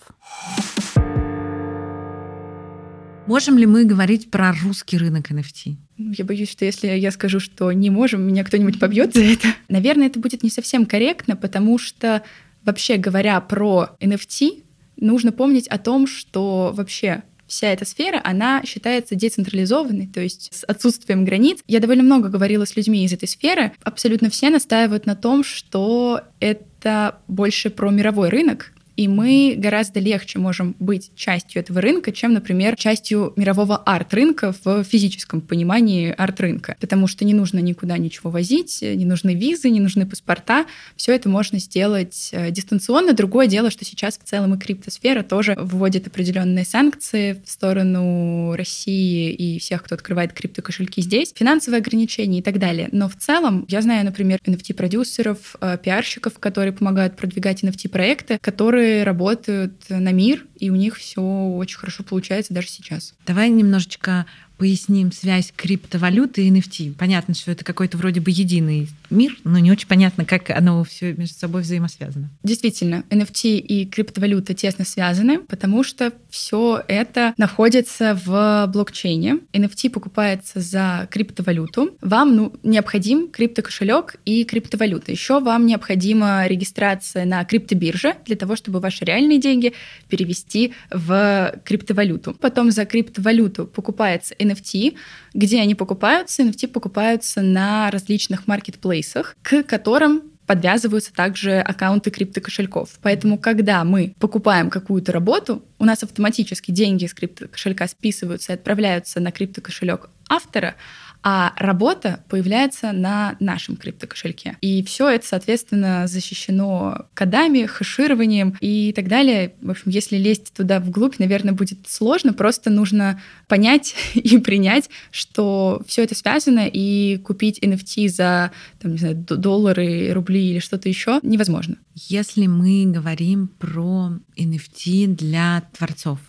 Можем 3.28 3.58
ли 3.58 3.66
мы 3.66 3.86
говорить 3.86 4.32
про 4.32 4.54
русский 4.64 4.98
рынок 4.98 5.32
NFT? 5.32 5.76
Я 5.98 6.26
боюсь, 6.26 6.50
что 6.50 6.66
если 6.66 6.88
я 6.88 7.12
скажу, 7.12 7.40
что 7.40 7.72
не 7.72 7.90
можем, 7.90 8.24
меня 8.24 8.44
кто-нибудь 8.44 8.80
побьет 8.80 9.14
за 9.14 9.22
это. 9.22 9.48
Наверное, 9.70 10.08
это 10.08 10.20
будет 10.20 10.44
не 10.44 10.50
совсем 10.50 10.86
корректно, 10.86 11.36
потому 11.36 11.78
что 11.78 12.24
вообще 12.64 12.98
говоря 12.98 13.40
про 13.40 13.92
NFT, 14.00 14.64
нужно 14.98 15.32
помнить 15.32 15.68
о 15.68 15.78
том, 15.78 16.08
что 16.08 16.72
вообще 16.76 17.24
вся 17.46 17.68
эта 17.68 17.86
сфера, 17.86 18.22
она 18.24 18.64
считается 18.66 19.14
децентрализованной, 19.14 20.08
то 20.08 20.22
есть 20.22 20.50
с 20.54 20.64
отсутствием 20.64 21.26
границ. 21.26 21.60
Я 21.68 21.80
довольно 21.80 22.04
много 22.04 22.30
говорила 22.30 22.66
с 22.66 22.76
людьми 22.76 23.04
из 23.06 23.14
этой 23.14 23.28
сферы. 23.28 23.74
Абсолютно 23.84 24.30
все 24.30 24.50
настаивают 24.50 25.06
на 25.06 25.16
том, 25.16 25.44
что 25.44 26.22
это 26.40 27.20
больше 27.28 27.70
про 27.70 27.92
мировой 27.92 28.30
рынок, 28.30 28.72
И 28.96 29.08
мы 29.08 29.56
гораздо 29.58 30.00
легче 30.00 30.40
можем 30.40 30.76
быть 30.80 31.12
частью 31.16 31.62
этого 31.62 31.82
рынка, 31.82 32.12
чем, 32.12 32.34
например, 32.34 32.76
частью 32.76 33.34
мирового 33.36 33.78
арт-рынка 33.78 34.54
в 34.64 34.84
физическом 34.84 35.42
понимании 35.42 36.14
арт-рынка. 36.16 36.76
Потому 36.80 37.08
что 37.08 37.26
не 37.26 37.34
нужно 37.34 37.60
никуда 37.60 37.98
ничего 37.98 38.30
возить, 38.30 38.80
не 38.82 39.06
нужны 39.06 39.34
визы, 39.34 39.70
не 39.70 39.80
нужны 39.80 40.06
паспорта. 40.06 40.66
Все 40.96 41.14
это 41.14 41.30
можно 41.30 41.60
сделать 41.60 42.30
э, 42.32 42.52
дистанционно. 42.52 43.14
Другое 43.14 43.48
дело, 43.48 43.72
что 43.72 43.86
сейчас 43.86 44.18
в 44.18 44.24
целом 44.24 44.56
и 44.56 44.60
криптосфера 44.60 45.24
тоже 45.24 45.56
вводит 45.58 46.08
определенные 46.08 46.66
санкции 46.66 47.42
в 47.46 47.50
сторону 47.50 48.56
России 48.56 49.32
и 49.32 49.60
всех, 49.60 49.84
кто 49.84 49.96
открывает 49.96 50.34
криптокошельки 50.34 51.02
здесь, 51.02 51.34
финансовые 51.36 51.80
ограничения 51.80 52.40
и 52.40 52.44
так 52.44 52.60
далее. 52.60 52.90
Но 52.92 53.08
в 53.08 53.16
целом 53.16 53.66
я 53.68 53.82
знаю, 53.82 54.06
например, 54.06 54.40
NFT-продюсеров, 54.46 55.56
э, 55.62 55.78
пиарщиков, 55.82 56.40
которые 56.40 56.74
помогают 56.74 57.16
продвигать 57.16 57.64
NFT-проекты, 57.64 58.38
которые 58.42 58.81
работают 59.04 59.86
на 59.90 60.12
мир, 60.12 60.46
и 60.62 60.70
у 60.70 60.76
них 60.76 60.96
все 60.98 61.22
очень 61.22 61.78
хорошо 61.78 62.04
получается 62.04 62.54
даже 62.54 62.70
сейчас. 62.70 63.16
Давай 63.26 63.50
немножечко 63.50 64.28
поясним 64.62 65.12
связь 65.12 65.52
криптовалюты 65.56 66.46
и 66.46 66.52
NFT. 66.52 66.94
Понятно, 66.94 67.34
что 67.34 67.50
это 67.50 67.66
какой-то 67.66 67.98
вроде 67.98 68.22
бы 68.22 68.30
единый 68.30 68.90
мир, 69.10 69.36
но 69.44 69.58
не 69.58 69.72
очень 69.72 69.88
понятно, 69.88 70.24
как 70.24 70.52
оно 70.52 70.84
все 70.84 71.14
между 71.14 71.34
собой 71.34 71.64
взаимосвязано. 71.64 72.30
Действительно, 72.44 73.04
NFT 73.10 73.58
и 73.58 73.88
криптовалюта 73.88 74.54
тесно 74.54 74.86
связаны, 74.86 75.40
потому 75.40 75.84
что 75.84 76.14
все 76.30 76.84
это 76.88 77.34
находится 77.38 78.16
в 78.24 78.68
блокчейне. 78.72 79.40
NFT 79.52 79.90
покупается 79.90 80.60
за 80.60 81.08
криптовалюту. 81.10 81.98
Вам 82.02 82.36
ну, 82.36 82.54
необходим 82.62 83.30
криптокошелек 83.30 84.18
и 84.26 84.44
криптовалюта. 84.44 85.12
Еще 85.12 85.40
вам 85.40 85.66
необходима 85.66 86.46
регистрация 86.46 87.26
на 87.26 87.44
криптобирже 87.46 88.14
для 88.28 88.36
того, 88.36 88.56
чтобы 88.56 88.80
ваши 88.80 89.06
реальные 89.06 89.40
деньги 89.40 89.74
перевести 90.08 90.51
в 90.90 91.56
криптовалюту. 91.66 92.34
Потом 92.34 92.72
за 92.72 92.86
криптовалюту 92.86 93.68
покупается 93.68 94.36
NFT. 94.36 94.96
Где 95.34 95.62
они 95.62 95.76
покупаются? 95.76 96.44
NFT 96.44 96.68
покупаются 96.68 97.42
на 97.42 97.90
различных 97.92 98.48
маркетплейсах, 98.48 99.36
к 99.42 99.64
которым 99.64 100.24
подвязываются 100.52 101.14
также 101.14 101.60
аккаунты 101.60 102.12
криптокошельков. 102.12 103.00
Поэтому, 103.02 103.38
когда 103.38 103.86
мы 103.86 104.14
покупаем 104.20 104.70
какую-то 104.70 105.14
работу, 105.14 105.64
у 105.80 105.86
нас 105.86 106.04
автоматически 106.04 106.72
деньги 106.72 107.06
с 107.06 107.14
криптокошелька 107.14 107.88
списываются 107.88 108.52
и 108.52 108.56
отправляются 108.56 109.22
на 109.22 109.32
криптокошелек 109.32 110.10
автора, 110.28 110.76
а 111.24 111.54
работа 111.58 112.24
появляется 112.30 112.92
на 112.92 113.36
нашем 113.40 113.76
криптокошельке. 113.76 114.58
И 114.62 114.84
все 114.84 115.10
это, 115.10 115.26
соответственно, 115.26 116.08
защищено 116.08 117.06
кодами, 117.14 117.66
хэшированием 117.66 118.58
и 118.60 118.92
так 118.94 119.08
далее. 119.08 119.54
В 119.62 119.72
общем, 119.72 119.92
если 119.92 120.18
лезть 120.18 120.54
туда 120.54 120.80
вглубь, 120.80 121.20
наверное, 121.20 121.54
будет 121.54 121.80
сложно. 121.88 122.34
Просто 122.34 122.70
нужно 122.70 123.22
понять 123.48 123.96
и 124.14 124.38
принять, 124.40 124.90
что 125.12 125.82
все 125.88 126.04
это 126.04 126.16
связано, 126.16 126.68
и 126.68 127.18
купить 127.18 127.60
NFT 127.60 128.10
за 128.10 128.52
там, 128.80 128.94
не 128.94 128.98
знаю, 128.98 129.16
доллары, 129.16 130.12
рубли 130.14 130.52
или 130.52 130.60
что-то 130.60 130.90
еще 130.90 131.20
невозможно. 131.24 131.78
Если 131.94 132.48
мы 132.48 132.86
говорим 132.86 133.48
про 133.48 134.14
NFT 134.38 135.08
для 135.08 135.64
творцов, 135.78 136.20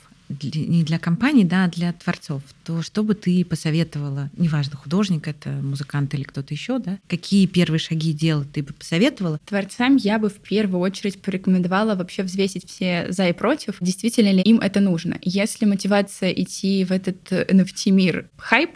не 0.42 0.84
для 0.84 0.98
компаний, 0.98 1.44
да, 1.44 1.64
а 1.64 1.68
для 1.68 1.92
творцов, 1.92 2.42
то 2.64 2.82
что 2.82 3.02
бы 3.02 3.14
ты 3.14 3.44
посоветовала, 3.44 4.30
неважно, 4.36 4.76
художник 4.76 5.28
это, 5.28 5.50
музыкант 5.50 6.14
или 6.14 6.22
кто-то 6.22 6.54
еще, 6.54 6.78
да, 6.78 6.98
какие 7.08 7.46
первые 7.46 7.78
шаги 7.78 8.12
делать 8.12 8.52
ты 8.52 8.62
бы 8.62 8.72
посоветовала? 8.72 9.38
Творцам 9.44 9.96
я 9.96 10.18
бы 10.18 10.28
в 10.28 10.36
первую 10.36 10.80
очередь 10.80 11.20
порекомендовала 11.20 11.94
вообще 11.94 12.22
взвесить 12.22 12.68
все 12.68 13.06
за 13.10 13.28
и 13.28 13.32
против, 13.32 13.76
действительно 13.80 14.32
ли 14.32 14.42
им 14.42 14.58
это 14.60 14.80
нужно. 14.80 15.18
Если 15.22 15.64
мотивация 15.64 16.30
идти 16.30 16.84
в 16.84 16.92
этот 16.92 17.30
NFT-мир 17.30 18.28
хайп, 18.36 18.70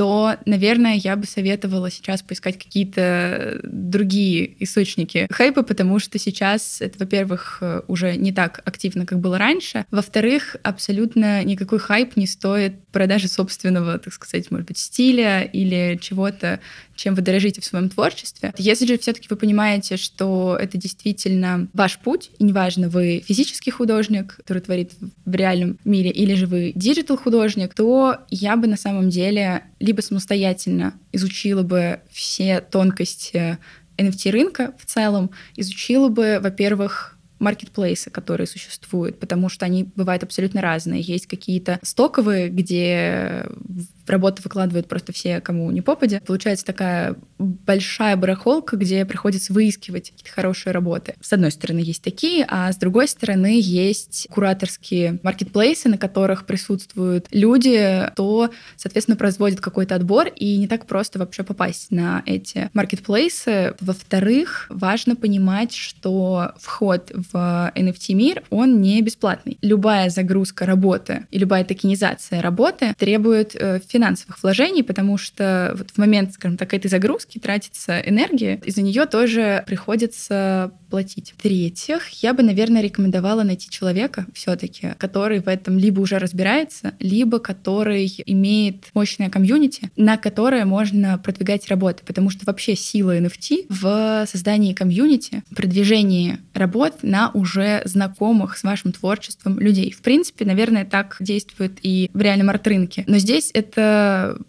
то, 0.00 0.38
наверное, 0.46 0.94
я 0.94 1.14
бы 1.14 1.26
советовала 1.26 1.90
сейчас 1.90 2.22
поискать 2.22 2.56
какие-то 2.56 3.60
другие 3.62 4.56
источники 4.64 5.26
хайпа, 5.30 5.62
потому 5.62 5.98
что 5.98 6.18
сейчас 6.18 6.80
это, 6.80 7.00
во-первых, 7.00 7.62
уже 7.86 8.16
не 8.16 8.32
так 8.32 8.62
активно, 8.64 9.04
как 9.04 9.20
было 9.20 9.36
раньше. 9.36 9.84
Во-вторых, 9.90 10.56
абсолютно 10.62 11.44
никакой 11.44 11.80
хайп 11.80 12.16
не 12.16 12.26
стоит 12.26 12.82
продажи 12.92 13.28
собственного, 13.28 13.98
так 13.98 14.14
сказать, 14.14 14.50
может 14.50 14.68
быть, 14.68 14.78
стиля 14.78 15.42
или 15.42 15.98
чего-то, 16.00 16.60
чем 16.96 17.14
вы 17.14 17.20
дорожите 17.20 17.60
в 17.60 17.64
своем 17.66 17.90
творчестве. 17.90 18.54
Если 18.56 18.86
же 18.86 18.98
все-таки 18.98 19.26
вы 19.28 19.36
понимаете, 19.36 19.98
что 19.98 20.56
это 20.58 20.78
действительно 20.78 21.68
ваш 21.74 21.98
путь, 21.98 22.30
и 22.38 22.44
неважно, 22.44 22.88
вы 22.88 23.22
физический 23.26 23.70
художник, 23.70 24.36
который 24.36 24.62
творит 24.62 24.92
в 25.26 25.34
реальном 25.34 25.78
мире, 25.84 26.10
или 26.10 26.34
же 26.34 26.46
вы 26.46 26.72
digital-художник, 26.74 27.74
то 27.74 28.18
я 28.30 28.56
бы 28.56 28.66
на 28.66 28.76
самом 28.78 29.10
деле 29.10 29.64
либо 29.90 30.02
самостоятельно 30.02 30.94
изучила 31.10 31.64
бы 31.64 31.98
все 32.12 32.60
тонкости 32.60 33.58
NFT 33.98 34.30
рынка 34.30 34.72
в 34.78 34.86
целом, 34.86 35.32
изучила 35.56 36.08
бы, 36.08 36.38
во-первых, 36.40 37.18
маркетплейсы, 37.40 38.08
которые 38.08 38.46
существуют, 38.46 39.18
потому 39.18 39.48
что 39.48 39.66
они 39.66 39.90
бывают 39.96 40.22
абсолютно 40.22 40.60
разные. 40.60 41.00
Есть 41.00 41.26
какие-то 41.26 41.80
стоковые, 41.82 42.50
где 42.50 43.46
в 43.48 43.99
работу 44.10 44.42
выкладывают 44.42 44.88
просто 44.88 45.12
все, 45.12 45.40
кому 45.40 45.70
не 45.70 45.82
попадя. 45.82 46.20
Получается 46.24 46.64
такая 46.64 47.16
большая 47.38 48.16
барахолка, 48.16 48.76
где 48.76 49.04
приходится 49.04 49.52
выискивать 49.52 50.10
какие-то 50.10 50.32
хорошие 50.32 50.72
работы. 50.72 51.14
С 51.20 51.32
одной 51.32 51.50
стороны, 51.50 51.78
есть 51.78 52.02
такие, 52.02 52.44
а 52.48 52.70
с 52.72 52.76
другой 52.76 53.08
стороны, 53.08 53.60
есть 53.60 54.26
кураторские 54.30 55.18
маркетплейсы, 55.22 55.88
на 55.88 55.98
которых 55.98 56.46
присутствуют 56.46 57.26
люди, 57.30 58.06
кто, 58.12 58.50
соответственно, 58.76 59.16
производит 59.16 59.60
какой-то 59.60 59.94
отбор, 59.94 60.28
и 60.28 60.56
не 60.56 60.68
так 60.68 60.86
просто 60.86 61.18
вообще 61.18 61.42
попасть 61.42 61.90
на 61.90 62.22
эти 62.26 62.70
маркетплейсы. 62.74 63.74
Во-вторых, 63.80 64.66
важно 64.68 65.16
понимать, 65.16 65.74
что 65.74 66.52
вход 66.58 67.10
в 67.14 67.72
NFT-мир, 67.74 68.44
он 68.50 68.80
не 68.80 69.00
бесплатный. 69.02 69.58
Любая 69.62 70.10
загрузка 70.10 70.66
работы 70.66 71.26
и 71.30 71.38
любая 71.38 71.64
токенизация 71.64 72.42
работы 72.42 72.94
требует 72.98 73.52
финансового 73.52 73.78
э, 73.78 73.80
финансовых 74.00 74.42
вложений, 74.42 74.82
потому 74.84 75.18
что 75.18 75.74
вот 75.76 75.90
в 75.90 75.98
момент, 75.98 76.32
скажем 76.32 76.56
так, 76.56 76.72
этой 76.72 76.88
загрузки 76.88 77.38
тратится 77.38 78.00
энергия, 78.00 78.58
и 78.64 78.70
за 78.70 78.80
нее 78.80 79.04
тоже 79.04 79.62
приходится 79.66 80.72
платить. 80.88 81.34
В-третьих, 81.36 82.08
я 82.22 82.32
бы, 82.32 82.42
наверное, 82.42 82.82
рекомендовала 82.82 83.42
найти 83.42 83.68
человека 83.70 84.26
все-таки, 84.34 84.94
который 84.98 85.40
в 85.40 85.48
этом 85.48 85.78
либо 85.78 86.00
уже 86.00 86.18
разбирается, 86.18 86.94
либо 86.98 87.38
который 87.38 88.12
имеет 88.26 88.86
мощное 88.94 89.28
комьюнити, 89.28 89.90
на 89.96 90.16
которое 90.16 90.64
можно 90.64 91.18
продвигать 91.18 91.68
работы, 91.68 92.02
потому 92.04 92.30
что 92.30 92.44
вообще 92.46 92.74
сила 92.74 93.18
NFT 93.18 93.66
в 93.68 94.26
создании 94.26 94.72
комьюнити, 94.72 95.42
продвижении 95.54 96.38
работ 96.54 97.02
на 97.02 97.30
уже 97.34 97.82
знакомых 97.84 98.56
с 98.56 98.64
вашим 98.64 98.92
творчеством 98.92 99.60
людей. 99.60 99.92
В 99.92 100.00
принципе, 100.00 100.44
наверное, 100.44 100.84
так 100.84 101.16
действует 101.20 101.78
и 101.82 102.10
в 102.12 102.20
реальном 102.20 102.50
арт-рынке. 102.50 103.04
Но 103.06 103.18
здесь 103.18 103.50
это 103.54 103.89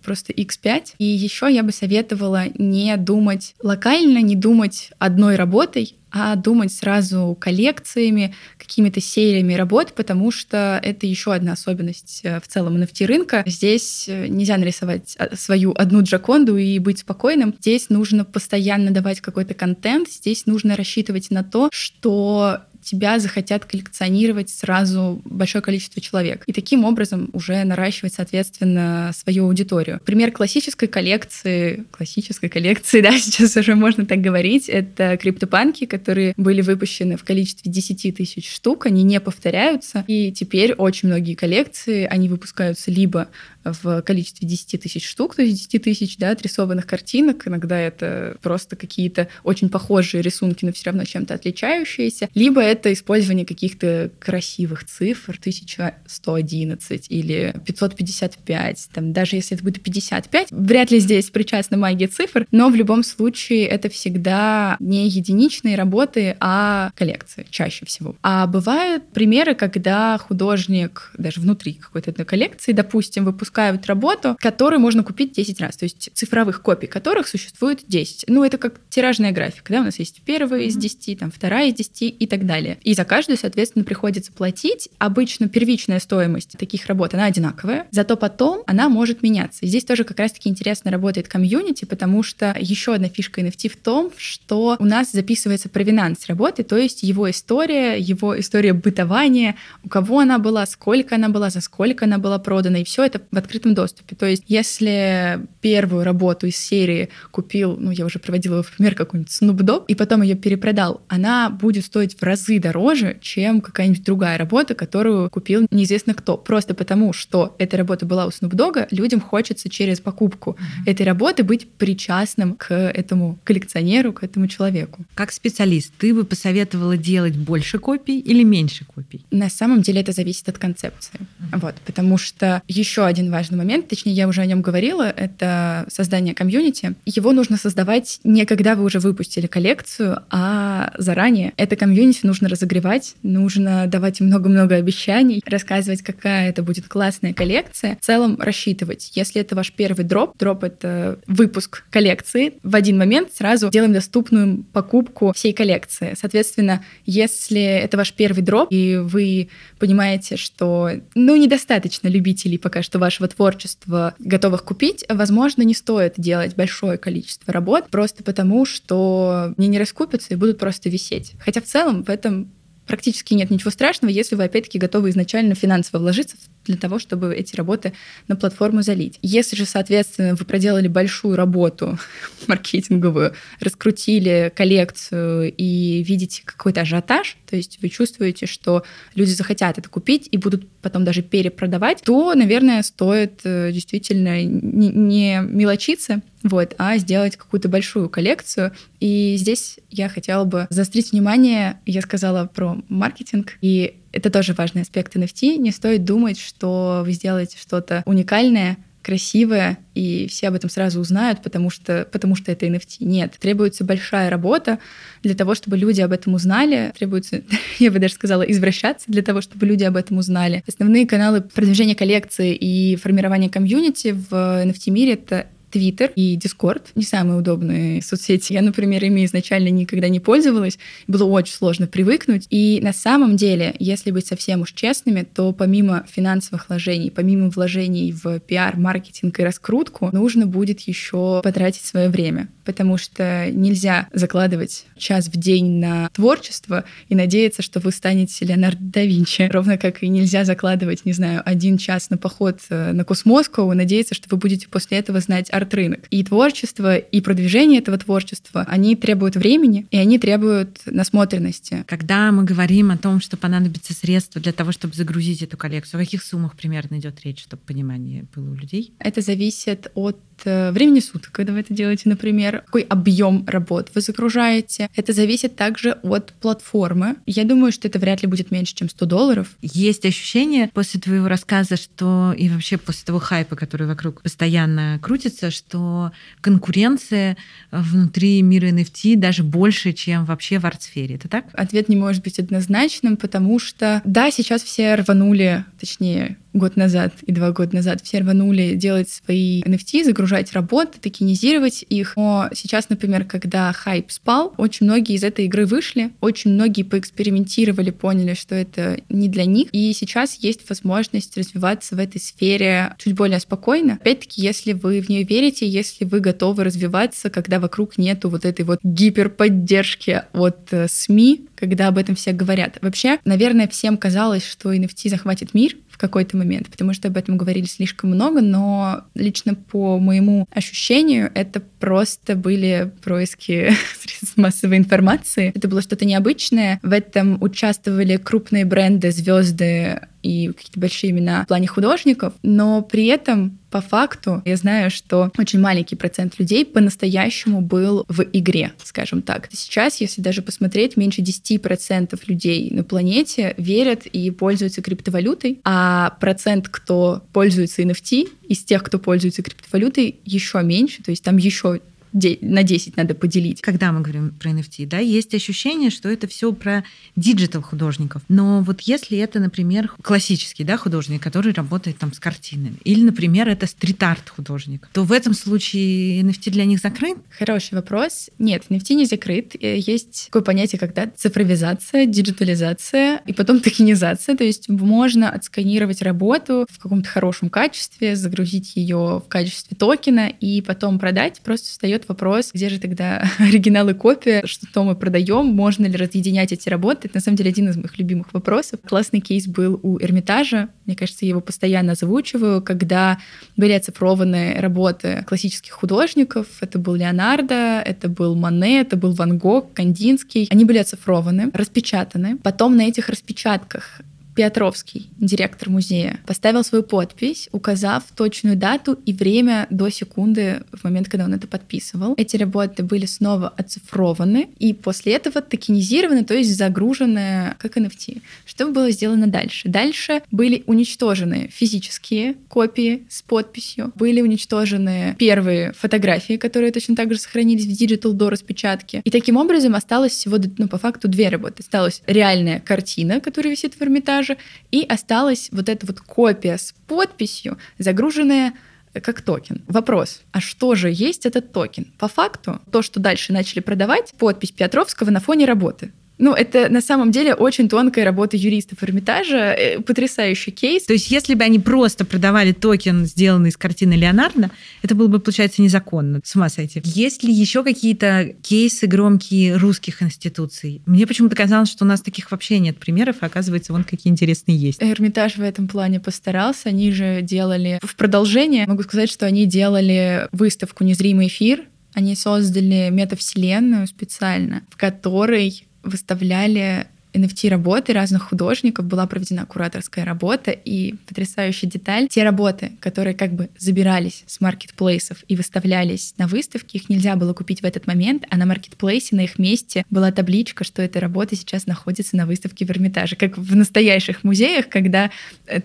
просто 0.04 0.34
X5. 0.34 0.96
И 0.98 1.06
еще 1.06 1.52
я 1.52 1.64
бы 1.64 1.72
советовала 1.72 2.46
не 2.58 2.96
думать 2.98 3.56
локально, 3.62 4.22
не 4.22 4.36
думать 4.36 4.92
одной 5.00 5.36
работой, 5.36 5.96
а 6.12 6.36
думать 6.36 6.74
сразу 6.74 7.38
коллекциями, 7.40 8.36
какими-то 8.58 9.00
сериями 9.00 9.54
работ, 9.54 9.94
потому 9.94 10.32
что 10.32 10.80
это 10.84 11.08
еще 11.08 11.34
одна 11.34 11.54
особенность 11.54 12.22
э, 12.24 12.40
в 12.42 12.48
целом 12.48 12.78
NFT 12.78 13.06
рынка. 13.06 13.44
Здесь 13.46 14.10
э, 14.10 14.28
нельзя 14.28 14.58
нарисовать 14.58 15.16
а, 15.18 15.36
свою 15.38 15.74
одну 15.74 16.04
джаконду 16.04 16.58
и 16.58 16.80
быть 16.80 17.00
спокойным. 17.00 17.56
Здесь 17.60 17.90
нужно 17.90 18.26
постоянно 18.26 18.92
давать 18.92 19.22
какой-то 19.22 19.54
контент, 19.54 20.10
здесь 20.10 20.46
нужно 20.46 20.76
рассчитывать 20.76 21.32
на 21.32 21.44
то, 21.44 21.70
что 21.72 22.60
тебя 22.84 23.20
захотят 23.20 23.66
коллекционировать 23.66 24.50
сразу 24.50 25.22
большое 25.26 25.62
количество 25.62 26.02
человек. 26.02 26.44
И 26.48 26.54
таким 26.54 26.86
образом 26.86 27.30
уже 27.34 27.64
наращивать, 27.64 28.14
соответственно, 28.14 29.12
свою 29.16 29.46
аудиторию. 29.46 30.00
Пример 30.06 30.32
классической 30.32 30.88
коллекции, 30.88 31.86
классической 31.92 32.50
коллекции, 32.50 33.02
да, 33.02 33.18
сейчас 33.18 33.56
уже 33.58 33.76
можно 33.76 34.06
так 34.06 34.22
говорить, 34.22 34.70
это 34.70 35.18
криптопанки, 35.18 35.86
которые 35.86 36.34
были 36.38 36.62
выпущены 36.62 37.18
в 37.18 37.24
количестве 37.24 37.72
10 37.72 38.16
тысяч 38.16 38.52
штук, 38.52 38.86
они 38.86 39.04
не 39.04 39.20
повторяются, 39.20 40.04
и 40.08 40.32
теперь 40.32 40.74
очень 40.74 41.10
многие 41.10 41.36
коллекции, 41.36 42.06
они 42.06 42.30
выпускаются 42.30 42.92
либо 42.92 43.28
в 43.64 44.02
количестве 44.02 44.48
10 44.48 44.82
тысяч 44.82 45.08
штук, 45.08 45.36
то 45.36 45.42
есть 45.42 45.70
10 45.70 45.84
тысяч 45.84 46.18
да, 46.18 46.32
отрисованных 46.32 46.86
картинок. 46.86 47.48
Иногда 47.48 47.80
это 47.80 48.38
просто 48.42 48.76
какие-то 48.76 49.28
очень 49.44 49.70
похожие 49.70 50.22
рисунки, 50.22 50.66
но 50.66 50.72
все 50.72 50.86
равно 50.86 51.06
чем-то 51.06 51.34
отличающиеся. 51.34 52.30
Либо 52.34 52.62
это 52.62 52.92
использование 52.94 53.46
каких-то 53.46 54.12
красивых 54.20 54.86
цифр, 54.86 55.38
1111 55.40 57.06
или 57.10 57.54
555, 57.66 58.90
там, 58.94 59.14
даже 59.14 59.36
если 59.36 59.56
это 59.56 59.64
будет 59.64 59.82
55, 59.82 60.48
вряд 60.52 60.92
ли 60.92 61.00
здесь 61.00 61.30
причастна 61.30 61.78
магия 61.78 62.08
цифр, 62.08 62.48
но 62.52 62.70
в 62.70 62.76
любом 62.76 63.04
случае 63.04 63.66
это 63.66 63.90
всегда 63.90 64.78
не 64.80 65.08
единичные 65.08 65.76
работы, 65.76 66.36
а 66.40 66.92
коллекции 66.96 67.46
чаще 67.50 67.86
всего. 67.86 68.16
А 68.22 68.48
бывают 68.48 69.12
примеры, 69.12 69.56
когда 69.56 70.18
художник 70.18 71.12
даже 71.18 71.42
внутри 71.42 71.74
какой-то 71.74 72.12
одной 72.12 72.26
коллекции, 72.26 72.72
допустим, 72.72 73.26
выпускают 73.52 73.86
работу, 73.88 74.38
которую 74.40 74.80
можно 74.80 75.04
купить 75.04 75.34
10 75.34 75.60
раз, 75.62 75.76
то 75.76 75.86
есть 75.86 76.10
цифровых 76.14 76.62
копий 76.62 76.88
которых 76.88 77.28
существует 77.28 77.82
10. 77.88 78.26
Ну, 78.28 78.44
это 78.44 78.58
как 78.58 78.76
тиражная 78.90 79.32
графика, 79.32 79.74
да, 79.74 79.82
у 79.82 79.84
нас 79.84 80.00
есть 80.00 80.22
первая 80.26 80.62
из 80.62 80.76
10, 80.76 81.20
там 81.20 81.32
вторая 81.32 81.70
из 81.70 81.76
10 81.76 82.16
и 82.18 82.28
так 82.28 82.46
далее. 82.46 82.78
И 82.84 82.94
за 82.94 83.04
каждую, 83.04 83.38
соответственно, 83.38 83.84
приходится 83.84 84.32
платить. 84.32 84.90
Обычно 85.00 85.50
первичная 85.50 86.00
стоимость 86.00 86.58
таких 86.58 86.86
работ, 86.88 87.14
она 87.14 87.26
одинаковая, 87.26 87.88
зато 87.92 88.16
потом 88.16 88.64
она 88.68 88.90
может 88.90 89.22
меняться. 89.22 89.66
И 89.66 89.68
здесь 89.68 89.84
тоже 89.84 90.04
как 90.04 90.20
раз-таки 90.20 90.50
интересно 90.50 90.92
работает 90.92 91.28
комьюнити, 91.28 91.86
потому 91.86 92.24
что 92.24 92.56
еще 92.58 92.94
одна 92.94 93.10
фишка 93.10 93.42
NFT 93.42 93.70
в 93.70 93.78
том, 93.78 94.12
что 94.16 94.78
у 94.80 94.86
нас 94.86 95.12
записывается 95.12 95.68
провинанс 95.70 96.28
работы, 96.28 96.64
то 96.64 96.78
есть 96.78 97.04
его 97.04 97.30
история, 97.30 97.98
его 97.98 98.40
история 98.40 98.74
бытования, 98.74 99.56
у 99.84 99.90
кого 99.90 100.20
она 100.20 100.40
была, 100.40 100.66
сколько 100.66 101.16
она 101.16 101.30
была, 101.30 101.50
за 101.50 101.62
сколько 101.62 102.06
она 102.06 102.18
была 102.18 102.40
продана, 102.40 102.80
и 102.80 102.84
все 102.84 103.04
это 103.04 103.22
в 103.32 103.41
открытом 103.42 103.74
доступе. 103.74 104.16
То 104.16 104.26
есть 104.26 104.44
если 104.48 105.42
первую 105.62 106.04
работу 106.04 106.48
из 106.48 106.58
серии 106.58 107.10
купил, 107.32 107.78
ну, 107.78 107.92
я 107.92 108.06
уже 108.06 108.20
проводила 108.20 108.64
в 108.64 108.72
пример 108.72 108.96
какой-нибудь 108.96 109.32
Snoop 109.32 109.58
Dogg, 109.58 109.86
и 109.88 109.96
потом 109.96 110.22
ее 110.22 110.36
перепродал, 110.36 111.02
она 111.08 111.50
будет 111.50 111.86
стоить 111.86 112.18
в 112.18 112.24
разы 112.24 112.60
дороже, 112.60 113.18
чем 113.22 113.62
какая-нибудь 113.62 114.04
другая 114.04 114.38
работа, 114.38 114.76
которую 114.76 115.30
купил 115.30 115.68
неизвестно 115.72 116.14
кто. 116.14 116.38
Просто 116.38 116.74
потому, 116.74 117.14
что 117.14 117.56
эта 117.58 117.78
работа 117.78 118.06
была 118.06 118.26
у 118.26 118.30
Snoop 118.30 118.52
Dogg, 118.52 118.88
людям 118.92 119.20
хочется 119.20 119.70
через 119.70 120.00
покупку 120.00 120.52
mm-hmm. 120.52 120.92
этой 120.92 121.06
работы 121.06 121.44
быть 121.44 121.70
причастным 121.70 122.56
к 122.56 122.72
этому 122.72 123.40
коллекционеру, 123.44 124.14
к 124.14 124.24
этому 124.24 124.48
человеку. 124.48 125.06
Как 125.16 125.32
специалист, 125.32 125.94
ты 125.98 126.14
бы 126.14 126.24
посоветовала 126.24 126.98
делать 126.98 127.38
больше 127.38 127.80
копий 127.80 128.20
или 128.20 128.44
меньше 128.44 128.86
копий? 128.86 129.26
На 129.32 129.50
самом 129.50 129.82
деле 129.82 130.02
это 130.02 130.12
зависит 130.12 130.50
от 130.50 130.58
концепции. 130.58 131.20
Mm-hmm. 131.20 131.60
Вот, 131.60 131.76
потому 131.86 132.18
что 132.18 132.62
еще 132.68 133.06
один 133.06 133.31
важный 133.32 133.58
момент, 133.58 133.88
точнее, 133.88 134.14
я 134.14 134.28
уже 134.28 134.42
о 134.42 134.46
нем 134.46 134.62
говорила, 134.62 135.04
это 135.04 135.86
создание 135.90 136.34
комьюнити. 136.34 136.96
Его 137.06 137.32
нужно 137.32 137.58
создавать 137.58 138.20
не 138.24 138.46
когда 138.46 138.76
вы 138.76 138.84
уже 138.84 139.00
выпустили 139.00 139.48
коллекцию, 139.48 140.24
а 140.30 140.94
заранее. 140.98 141.54
Это 141.58 141.76
комьюнити 141.76 142.20
нужно 142.24 142.50
разогревать, 142.50 143.16
нужно 143.24 143.88
давать 143.88 144.20
много-много 144.20 144.76
обещаний, 144.76 145.42
рассказывать, 145.46 146.02
какая 146.02 146.50
это 146.50 146.64
будет 146.64 146.88
классная 146.88 147.34
коллекция. 147.34 147.98
В 148.02 148.06
целом 148.06 148.38
рассчитывать. 148.40 149.12
Если 149.16 149.42
это 149.42 149.56
ваш 149.56 149.72
первый 149.72 150.04
дроп, 150.04 150.38
дроп— 150.38 150.64
это 150.66 151.20
выпуск 151.28 151.84
коллекции, 151.90 152.54
в 152.64 152.76
один 152.76 152.98
момент 152.98 153.34
сразу 153.34 153.70
делаем 153.70 153.94
доступную 153.94 154.64
покупку 154.74 155.34
всей 155.34 155.54
коллекции. 155.54 156.16
Соответственно, 156.20 156.84
если 157.06 157.62
это 157.62 157.98
ваш 157.98 158.14
первый 158.14 158.42
дроп, 158.42 158.68
и 158.72 158.98
вы 158.98 159.50
понимаете, 159.80 160.38
что 160.38 160.92
ну, 161.16 161.36
недостаточно 161.36 162.08
любителей 162.08 162.58
пока 162.58 162.84
что 162.84 163.00
вашего 163.00 163.21
творчества 163.28 164.16
готовых 164.20 164.64
купить, 164.64 165.06
возможно, 165.10 165.64
не 165.64 165.74
стоит 165.74 166.14
делать 166.18 166.56
большое 166.56 166.98
количество 166.98 167.54
работ 167.54 167.90
просто 167.90 168.24
потому, 168.24 168.66
что 168.66 169.54
они 169.58 169.68
не 169.68 169.80
раскупятся 169.80 170.34
и 170.34 170.38
будут 170.38 170.58
просто 170.58 170.90
висеть. 170.90 171.34
Хотя 171.40 171.62
в 171.62 171.66
целом 171.66 172.04
в 172.04 172.10
этом 172.10 172.52
практически 172.88 173.34
нет 173.34 173.50
ничего 173.50 173.72
страшного, 173.72 174.12
если 174.12 174.36
вы, 174.36 174.44
опять-таки, 174.44 174.80
готовы 174.80 175.10
изначально 175.10 175.56
финансово 175.56 176.02
вложиться 176.02 176.36
для 176.66 176.78
того, 176.78 177.00
чтобы 177.00 177.34
эти 177.36 177.56
работы 177.56 177.94
на 178.28 178.36
платформу 178.36 178.82
залить. 178.82 179.18
Если 179.22 179.56
же, 179.56 179.66
соответственно, 179.66 180.36
вы 180.36 180.46
проделали 180.46 180.88
большую 180.88 181.36
работу 181.36 181.98
маркетинговую, 182.48 183.34
раскрутили 183.60 184.52
коллекцию 184.56 185.54
и 185.56 186.04
видите 186.04 186.42
какой-то 186.44 186.82
ажиотаж, 186.82 187.38
то 187.50 187.56
есть 187.56 187.80
вы 187.82 187.90
чувствуете, 187.90 188.46
что 188.46 188.84
люди 189.16 189.32
захотят 189.32 189.78
это 189.78 189.90
купить 189.90 190.28
и 190.32 190.38
будут 190.38 190.68
потом 190.82 191.06
даже 191.06 191.22
перепродавать, 191.22 192.02
то, 192.04 192.34
наверное, 192.34 192.84
стоит 192.84 193.42
э, 193.44 193.72
действительно 193.72 194.44
не 194.44 195.42
мелочиться, 195.42 196.22
вот, 196.44 196.76
а 196.78 196.98
сделать 196.98 197.38
какую-то 197.38 197.70
большую 197.70 198.10
коллекцию. 198.10 198.72
И 199.00 199.36
здесь 199.38 199.80
я 199.90 200.10
хотела 200.10 200.44
бы 200.44 200.68
заострить 200.70 201.12
внимание, 201.12 201.80
я 201.86 202.02
сказала 202.02 202.46
про 202.48 202.78
маркетинг, 202.90 203.58
и 203.62 203.98
это 204.12 204.30
тоже 204.30 204.54
важный 204.54 204.82
аспект 204.82 205.16
NFT. 205.16 205.58
Не 205.58 205.72
стоит 205.72 206.04
думать, 206.04 206.40
что 206.40 207.04
вы 207.06 207.12
сделаете 207.14 207.58
что-то 207.58 208.04
уникальное, 208.06 208.78
красивое, 209.02 209.80
и 209.96 210.28
все 210.28 210.50
об 210.50 210.54
этом 210.54 210.70
сразу 210.70 211.00
узнают, 211.00 211.42
потому 211.42 211.70
что, 211.70 212.08
потому 212.12 212.36
что 212.36 212.52
это 212.52 212.68
NFT. 212.68 212.98
Нет, 213.00 213.36
требуется 213.40 213.84
большая 213.84 214.30
работа 214.30 214.80
для 215.24 215.34
того, 215.34 215.56
чтобы 215.56 215.78
люди 215.78 216.02
об 216.02 216.12
этом 216.12 216.36
узнали. 216.36 216.94
Требуется, 216.98 217.42
я 217.80 217.92
бы 217.92 218.00
даже 218.00 218.14
сказала, 218.14 218.44
извращаться 218.44 219.12
для 219.12 219.24
того, 219.24 219.42
чтобы 219.42 219.66
люди 219.66 219.84
об 219.84 219.98
этом 219.98 220.18
узнали. 220.18 220.64
Основные 220.68 221.08
каналы 221.08 221.42
продвижения 221.42 221.96
коллекции 221.96 222.54
и 222.54 222.96
формирования 222.96 223.50
комьюнити 223.50 224.10
в 224.10 224.34
NFT-мире— 224.34 225.14
это 225.14 225.48
Твиттер 225.72 226.12
и 226.16 226.36
Дискорд. 226.36 226.92
Не 226.96 227.04
самые 227.04 227.40
удобные 227.40 228.02
соцсети. 228.02 228.54
Я, 228.54 228.62
например, 228.62 229.04
ими 229.04 229.26
изначально 229.26 229.70
никогда 229.70 230.10
не 230.10 230.20
пользовалась. 230.20 230.78
Было 231.08 231.24
очень 231.24 231.54
сложно 231.54 231.88
привыкнуть. 231.88 232.48
И 232.50 232.80
на 232.84 232.94
самом 232.94 233.38
деле, 233.38 233.76
если 233.80 234.12
быть 234.12 234.28
совсем 234.28 234.62
уж 234.62 234.74
честными, 234.74 235.24
то 235.24 235.52
помимо 235.54 236.06
финансовых 236.12 236.70
вложений, 236.70 237.12
помимо 237.12 237.50
вложений 237.50 238.14
в 238.24 238.40
пиар, 238.40 238.78
маркетинг 238.78 239.40
и 239.40 239.44
раскрутку, 239.44 240.10
нужно 240.12 240.46
будет 240.46 240.82
еще 240.82 241.42
потратить 241.44 241.84
свое 241.84 242.10
время. 242.10 242.50
Потому 242.66 242.98
что 242.98 243.50
нельзя 243.52 244.08
закладывать 244.14 244.86
час 244.98 245.28
в 245.28 245.38
день 245.38 245.80
на 245.80 246.10
творчество 246.14 246.84
и 247.10 247.16
надеяться, 247.16 247.62
что 247.62 247.80
вы 247.80 247.92
станете 247.92 248.46
Леонардо 248.46 248.82
да 248.82 249.04
Винчи. 249.04 249.50
Ровно 249.52 249.78
как 249.78 250.04
и 250.04 250.08
нельзя 250.08 250.46
закладывать, 250.46 251.06
не 251.06 251.14
знаю, 251.14 251.42
один 251.46 251.78
час 251.78 252.10
на 252.10 252.18
поход 252.18 252.60
э, 252.70 252.92
на 252.92 253.04
Космоску 253.04 253.72
и 253.72 253.76
надеяться, 253.76 254.14
что 254.14 254.28
вы 254.30 254.38
будете 254.38 254.68
после 254.68 254.98
этого 254.98 255.20
знать 255.20 255.50
арт-рынок. 255.62 256.08
И 256.10 256.24
творчество, 256.24 256.98
и 256.98 257.22
продвижение 257.22 257.80
этого 257.80 257.98
творчества, 257.98 258.66
они 258.68 258.96
требуют 258.96 259.36
времени, 259.36 259.88
и 259.92 259.98
они 259.98 260.20
требуют 260.20 260.82
насмотренности. 260.86 261.86
Когда 261.88 262.32
мы 262.32 262.44
говорим 262.44 262.92
о 262.92 262.98
том, 262.98 263.22
что 263.22 263.38
понадобится 263.38 263.94
средства 263.94 264.42
для 264.42 264.52
того, 264.52 264.72
чтобы 264.72 264.94
загрузить 264.94 265.42
эту 265.42 265.58
коллекцию, 265.58 266.00
о 266.00 266.04
каких 266.04 266.24
суммах 266.24 266.56
примерно 266.56 267.00
идет 267.00 267.22
речь, 267.24 267.44
чтобы 267.44 267.62
понимание 267.66 268.26
было 268.36 268.52
у 268.52 268.56
людей? 268.56 268.94
Это 269.00 269.22
зависит 269.22 269.92
от 269.94 270.18
времени 270.46 271.00
суток, 271.00 271.32
когда 271.32 271.54
вы 271.54 271.60
это 271.60 271.74
делаете, 271.74 272.10
например, 272.10 272.64
какой 272.66 272.82
объем 272.84 273.44
работ 273.48 273.90
вы 273.94 274.02
загружаете. 274.02 274.90
Это 274.96 275.14
зависит 275.14 275.56
также 275.56 275.98
от 276.04 276.34
платформы. 276.34 277.16
Я 277.26 277.44
думаю, 277.44 277.72
что 277.72 277.88
это 277.88 278.00
вряд 278.00 278.22
ли 278.22 278.28
будет 278.28 278.52
меньше, 278.52 278.76
чем 278.76 278.90
100 278.90 279.06
долларов. 279.06 279.56
Есть 279.62 280.06
ощущение 280.06 280.70
после 280.74 281.00
твоего 281.00 281.28
рассказа, 281.28 281.78
что 281.78 282.34
и 282.38 282.50
вообще 282.50 282.78
после 282.78 283.06
того 283.06 283.20
хайпа, 283.20 283.56
который 283.56 283.88
вокруг 283.88 284.22
постоянно 284.22 285.00
крутится, 285.02 285.52
что 285.52 286.12
конкуренция 286.42 287.38
внутри 287.72 288.42
мира 288.42 288.68
NFT 288.68 289.16
даже 289.18 289.44
больше, 289.44 289.94
чем 289.94 290.26
вообще 290.26 290.60
в 290.60 290.66
арт-сфере. 290.66 291.16
Это 291.16 291.28
так? 291.28 291.46
Ответ 291.54 291.90
не 291.90 291.96
может 291.96 292.24
быть 292.24 292.40
однозначным, 292.40 293.18
потому 293.18 293.60
что, 293.60 294.02
да, 294.06 294.32
сейчас 294.32 294.64
все 294.64 294.96
рванули, 294.96 295.66
точнее, 295.80 296.38
год 296.54 296.76
назад 296.76 297.14
и 297.26 297.32
два 297.32 297.52
года 297.52 297.76
назад 297.76 298.02
все 298.04 298.20
рванули 298.20 298.74
делать 298.76 299.10
свои 299.10 299.62
NFT, 299.62 300.04
загружать 300.04 300.54
работы, 300.54 301.00
токенизировать 301.00 301.86
их. 301.88 302.14
Но 302.16 302.50
сейчас, 302.54 302.90
например, 302.90 303.26
когда 303.26 303.72
хайп 303.72 304.12
спал, 304.12 304.54
очень 304.58 304.86
многие 304.86 305.16
из 305.16 305.24
этой 305.24 305.46
игры 305.46 305.66
вышли, 305.66 306.12
очень 306.22 306.52
многие 306.52 306.84
поэкспериментировали, 306.84 307.92
поняли, 307.92 308.34
что 308.34 308.56
это 308.56 309.00
не 309.10 309.28
для 309.28 309.46
них. 309.46 309.70
И 309.72 309.94
сейчас 309.94 310.36
есть 310.40 310.68
возможность 310.70 311.38
развиваться 311.38 311.96
в 311.96 312.00
этой 312.00 312.20
сфере 312.20 312.96
чуть 312.98 313.16
более 313.16 313.40
спокойно. 313.40 313.94
Опять-таки, 314.02 314.42
если 314.42 314.74
вы 314.74 315.02
в 315.02 315.10
нее 315.10 315.24
верите, 315.24 315.68
если 315.68 316.06
вы 316.06 316.20
готовы 316.20 316.64
развиваться, 316.64 317.30
когда 317.30 317.60
вокруг 317.60 317.98
нету 317.98 318.30
вот 318.30 318.46
этой 318.46 318.66
вот 318.66 318.80
гиперподдержки 318.84 320.24
от 320.34 320.72
э, 320.72 320.88
СМИ, 320.90 321.46
когда 321.56 321.88
об 321.90 321.98
этом 321.98 322.16
все 322.16 322.32
говорят. 322.32 322.80
Вообще, 322.82 323.20
наверное, 323.24 323.68
всем 323.68 323.98
казалось, 323.98 324.46
что 324.46 324.74
NFT 324.74 325.10
захватит 325.10 325.54
мир, 325.54 325.76
какой-то 326.02 326.36
момент, 326.36 326.68
потому 326.70 326.94
что 326.94 327.10
об 327.10 327.18
этом 327.18 327.38
говорили 327.38 327.66
слишком 327.66 328.10
много, 328.10 328.42
но 328.42 329.04
лично 329.14 329.54
по 329.54 330.00
моему 330.00 330.48
ощущению 330.52 331.32
это 331.36 331.62
просто 331.80 332.36
были 332.36 332.92
происки 333.04 333.72
средств 334.00 334.36
массовой 334.36 334.78
информации. 334.78 335.52
Это 335.56 335.68
было 335.68 335.82
что-то 335.82 336.06
необычное. 336.06 336.80
В 336.82 336.92
этом 336.92 337.42
участвовали 337.42 338.18
крупные 338.18 338.66
бренды, 338.66 339.12
звезды 339.12 340.02
и 340.22 340.48
какие-то 340.48 340.80
большие 340.80 341.12
имена 341.12 341.44
в 341.44 341.48
плане 341.48 341.68
художников, 341.68 342.34
но 342.44 342.82
при 342.82 343.08
этом 343.08 343.60
по 343.72 343.80
факту 343.80 344.42
я 344.46 344.58
знаю, 344.58 344.92
что 344.92 345.32
очень 345.38 345.60
маленький 345.60 345.96
процент 345.96 346.38
людей 346.38 346.66
по-настоящему 346.66 347.62
был 347.62 348.06
в 348.10 348.22
игре, 348.34 348.74
скажем 348.84 349.22
так. 349.22 349.48
Сейчас, 349.54 350.02
если 350.02 350.22
даже 350.22 350.42
посмотреть, 350.42 350.98
меньше 350.98 351.22
10% 351.22 352.20
людей 352.28 352.70
на 352.70 352.84
планете 352.84 353.56
верят 353.58 354.06
и 354.06 354.30
пользуются 354.30 354.82
криптовалютой, 354.82 355.60
а 355.64 356.18
процент, 356.20 356.68
кто 356.68 357.24
пользуется 357.32 357.82
NFT, 357.82 358.28
из 358.50 358.60
тех, 358.66 358.84
кто 358.84 359.00
пользуется 359.00 359.42
криптовалютой, 359.42 360.18
еще 360.26 360.62
меньше, 360.62 361.02
то 361.02 361.12
есть 361.12 361.24
там 361.24 361.38
еще 361.38 361.80
на 362.14 362.64
10 362.64 362.98
надо 362.98 363.16
поделить. 363.16 363.62
Когда 363.62 363.92
мы 363.92 364.02
говорим 364.02 364.32
про 364.32 364.52
NFT, 364.52 364.86
да, 364.88 365.00
есть 365.00 365.34
ощущение, 365.34 365.90
что 365.90 366.10
это 366.10 366.28
все 366.28 366.52
про 366.54 366.84
digital 367.16 367.62
художников. 367.62 368.22
Но 368.28 368.62
вот 368.62 368.82
если 368.82 369.18
это, 369.18 369.40
например, 369.40 369.92
классический 370.02 370.64
да, 370.64 370.78
художник, 370.78 371.22
который 371.22 371.54
работает 371.54 371.98
там 371.98 372.14
с 372.14 372.20
картинами, 372.20 372.76
или, 372.84 373.04
например, 373.04 373.48
это 373.48 373.68
стрит-арт 373.68 374.30
художник, 374.30 374.88
то 374.94 375.04
в 375.04 375.12
этом 375.12 375.34
случае 375.34 376.22
NFT 376.22 376.52
для 376.52 376.66
них 376.66 376.80
закрыт? 376.80 377.18
Хороший 377.38 377.76
вопрос. 377.76 378.30
Нет, 378.40 378.64
NFT 378.70 378.94
не 378.94 379.06
закрыт. 379.06 379.56
Э, 379.60 379.78
есть 379.78 380.26
такое 380.28 380.42
понятие, 380.42 380.80
когда 380.80 381.08
цифровизация, 381.08 382.06
диджитализация 382.06 383.22
и 383.26 383.34
потом 383.34 383.60
токенизация. 383.60 384.36
То 384.36 384.44
есть 384.44 384.70
можно 384.70 385.30
отсканировать 385.30 386.02
работу 386.02 386.66
в 386.70 386.80
каком-то 386.80 387.10
хорошем 387.10 387.50
качестве, 387.50 388.16
загрузить 388.16 388.76
ее 388.76 389.22
в 389.26 389.28
качестве 389.28 389.76
токена 389.78 390.28
и 390.28 390.62
потом 390.62 391.00
продать. 391.00 391.42
Просто 391.42 391.70
встает 391.70 392.01
встает 392.02 392.10
вопрос, 392.10 392.52
где 392.54 392.70
же 392.70 392.80
тогда 392.80 393.24
оригинал 393.40 393.90
и 393.90 393.94
копия, 393.94 394.44
что 394.46 394.84
мы 394.84 394.96
продаем, 394.96 395.46
можно 395.46 395.86
ли 395.86 395.96
разъединять 395.96 396.52
эти 396.52 396.70
работы. 396.70 397.08
Это 397.08 397.18
на 397.18 397.22
самом 397.22 397.38
деле 397.38 397.50
один 397.50 397.70
из 397.70 397.78
моих 397.78 397.98
любимых 397.98 398.34
вопросов. 398.34 398.80
Классный 398.88 399.20
кейс 399.20 399.48
был 399.48 399.80
у 399.84 400.00
Эрмитажа, 400.00 400.70
мне 400.86 400.96
кажется, 400.96 401.26
я 401.26 401.30
его 401.30 401.42
постоянно 401.42 401.94
озвучиваю, 401.94 402.62
когда 402.62 403.18
были 403.58 403.74
оцифрованы 403.74 404.56
работы 404.60 405.24
классических 405.28 405.72
художников. 405.72 406.48
Это 406.62 406.80
был 406.80 406.96
Леонардо, 406.96 407.82
это 407.86 408.10
был 408.10 408.36
Мане, 408.36 408.82
это 408.82 408.98
был 408.98 409.14
Ван 409.14 409.38
Гог, 409.38 409.74
Кандинский. 409.74 410.48
Они 410.52 410.66
были 410.66 410.80
оцифрованы, 410.80 411.50
распечатаны. 411.54 412.38
Потом 412.38 412.76
на 412.76 412.82
этих 412.82 413.10
распечатках 413.10 414.02
Петровский, 414.36 415.10
директор 415.20 415.70
музея, 415.70 416.20
поставил 416.26 416.64
свою 416.64 416.84
подпись, 416.84 417.50
указав 417.52 418.04
точную 418.16 418.56
дату 418.56 418.98
и 419.06 419.14
время 419.14 419.68
до 419.70 419.90
секунды 419.90 420.64
в 420.72 420.84
момент, 420.84 421.10
когда 421.10 421.26
он 421.26 421.34
это 421.34 421.48
подписывал. 421.48 422.14
Эти 422.18 422.38
работы 422.38 422.84
были 422.84 423.06
снова 423.06 423.50
оцифрованы 423.50 424.50
и 424.58 424.74
после 424.74 425.14
этого 425.14 425.42
токенизированы, 425.42 426.24
то 426.24 426.34
есть 426.34 426.56
загружены 426.56 427.56
как 427.60 427.78
NFT. 427.78 428.22
Что 428.46 428.68
было 428.68 428.90
сделано 428.92 429.28
дальше? 429.28 429.68
Дальше 429.68 430.22
были 430.32 430.64
уничтожены 430.66 431.50
физические 431.52 432.36
копии 432.48 433.04
с 433.10 433.22
подписью, 433.22 433.92
были 433.96 434.22
уничтожены 434.22 435.16
первые 435.20 435.74
фотографии, 435.74 436.38
которые 436.38 436.72
точно 436.72 436.96
так 436.96 437.12
же 437.14 437.20
сохранились 437.20 437.66
в 437.66 437.72
digital 437.72 438.14
до 438.14 438.30
распечатки. 438.30 439.02
И 439.04 439.12
таким 439.12 439.38
образом 439.38 439.76
осталось 439.76 440.14
всего, 440.14 440.38
ну, 440.58 440.68
по 440.68 440.78
факту, 440.78 441.08
две 441.08 441.30
работы. 441.30 441.56
Осталась 441.60 442.02
реальная 442.08 442.60
картина, 442.60 443.20
которая 443.20 443.52
висит 443.52 443.76
в 443.76 443.82
Эрмитаже, 443.82 444.21
продажи, 444.22 444.38
и 444.72 444.86
осталась 444.88 445.50
вот 445.52 445.70
эта 445.70 445.86
вот 445.86 446.00
копия 446.00 446.58
с 446.58 446.74
подписью, 446.88 447.58
загруженная 447.78 448.54
как 448.94 449.22
токен. 449.22 449.64
Вопрос, 449.68 450.22
а 450.32 450.42
что 450.42 450.76
же 450.76 450.90
есть 450.92 451.26
этот 451.26 451.54
токен? 451.54 451.88
По 451.98 452.08
факту, 452.08 452.60
то, 452.72 452.82
что 452.82 453.00
дальше 453.00 453.32
начали 453.32 453.62
продавать, 453.62 454.14
подпись 454.18 454.52
Петровского 454.52 455.12
на 455.12 455.22
фоне 455.22 455.46
работы. 455.46 455.94
Ну, 456.22 456.34
это 456.34 456.70
на 456.70 456.82
самом 456.82 457.12
деле 457.12 457.34
очень 457.34 457.68
тонкая 457.68 458.06
работа 458.06 458.38
юристов 458.38 458.84
Эрмитажа, 458.84 459.56
э, 459.58 459.82
потрясающий 459.82 460.52
кейс. 460.52 460.84
То 460.84 460.94
есть, 460.94 461.10
если 461.10 461.34
бы 461.34 461.44
они 461.44 461.58
просто 461.58 462.06
продавали 462.06 462.52
токен, 462.52 463.08
сделанный 463.08 463.50
из 463.50 463.58
картины 463.58 463.94
Леонардо, 463.94 464.52
это 464.84 464.94
было 464.94 465.08
бы, 465.08 465.20
получается, 465.20 465.64
незаконно. 465.64 466.22
С 466.24 466.36
ума 466.36 466.50
сойти. 466.50 466.80
Есть 466.86 467.24
ли 467.24 467.34
еще 467.34 467.64
какие-то 467.64 468.36
кейсы 468.44 468.86
громкие 468.86 469.56
русских 469.58 470.04
институций? 470.04 470.84
Мне 470.86 471.08
почему-то 471.08 471.36
казалось, 471.36 471.72
что 471.72 471.86
у 471.86 471.88
нас 471.88 472.02
таких 472.02 472.30
вообще 472.30 472.60
нет 472.60 472.78
примеров, 472.78 473.16
а 473.22 473.26
оказывается, 473.26 473.74
вон 473.74 473.84
какие 473.84 474.12
интересные 474.12 474.56
есть. 474.56 474.80
Эрмитаж 474.80 475.38
в 475.38 475.42
этом 475.42 475.68
плане 475.68 476.00
постарался. 476.00 476.70
Они 476.70 476.92
же 476.92 477.24
делали 477.24 477.80
в 477.82 477.96
продолжение, 477.96 478.68
могу 478.68 478.84
сказать, 478.84 479.10
что 479.10 479.26
они 479.26 479.48
делали 479.48 480.28
выставку 480.32 480.84
«Незримый 480.84 481.28
эфир», 481.28 481.64
они 481.94 482.16
создали 482.16 482.90
метавселенную 482.90 483.88
специально, 483.88 484.62
в 484.70 484.78
которой 484.78 485.66
выставляли 485.84 486.88
NFT-работы 487.14 487.94
разных 487.94 488.24
художников, 488.24 488.86
была 488.86 489.08
проведена 489.08 489.46
кураторская 489.46 490.06
работа, 490.06 490.52
и 490.52 490.96
потрясающая 491.08 491.70
деталь, 491.70 492.08
те 492.08 492.24
работы, 492.24 492.72
которые 492.80 493.14
как 493.14 493.34
бы 493.34 493.50
забирались 493.58 494.24
с 494.28 494.42
маркетплейсов 494.42 495.24
и 495.28 495.36
выставлялись 495.36 496.14
на 496.18 496.28
выставке, 496.28 496.78
их 496.78 496.90
нельзя 496.90 497.16
было 497.16 497.34
купить 497.34 497.62
в 497.62 497.66
этот 497.66 497.88
момент, 497.88 498.26
а 498.30 498.38
на 498.38 498.46
маркетплейсе 498.46 499.16
на 499.16 499.22
их 499.22 499.40
месте 499.40 499.86
была 499.90 500.12
табличка, 500.12 500.64
что 500.64 500.82
эта 500.82 501.00
работа 501.00 501.36
сейчас 501.36 501.66
находится 501.66 502.16
на 502.16 502.26
выставке 502.26 502.66
в 502.66 502.72
Эрмитаже, 502.72 503.16
как 503.16 503.38
в 503.38 503.56
настоящих 503.56 504.24
музеях, 504.24 504.70
когда 504.70 505.12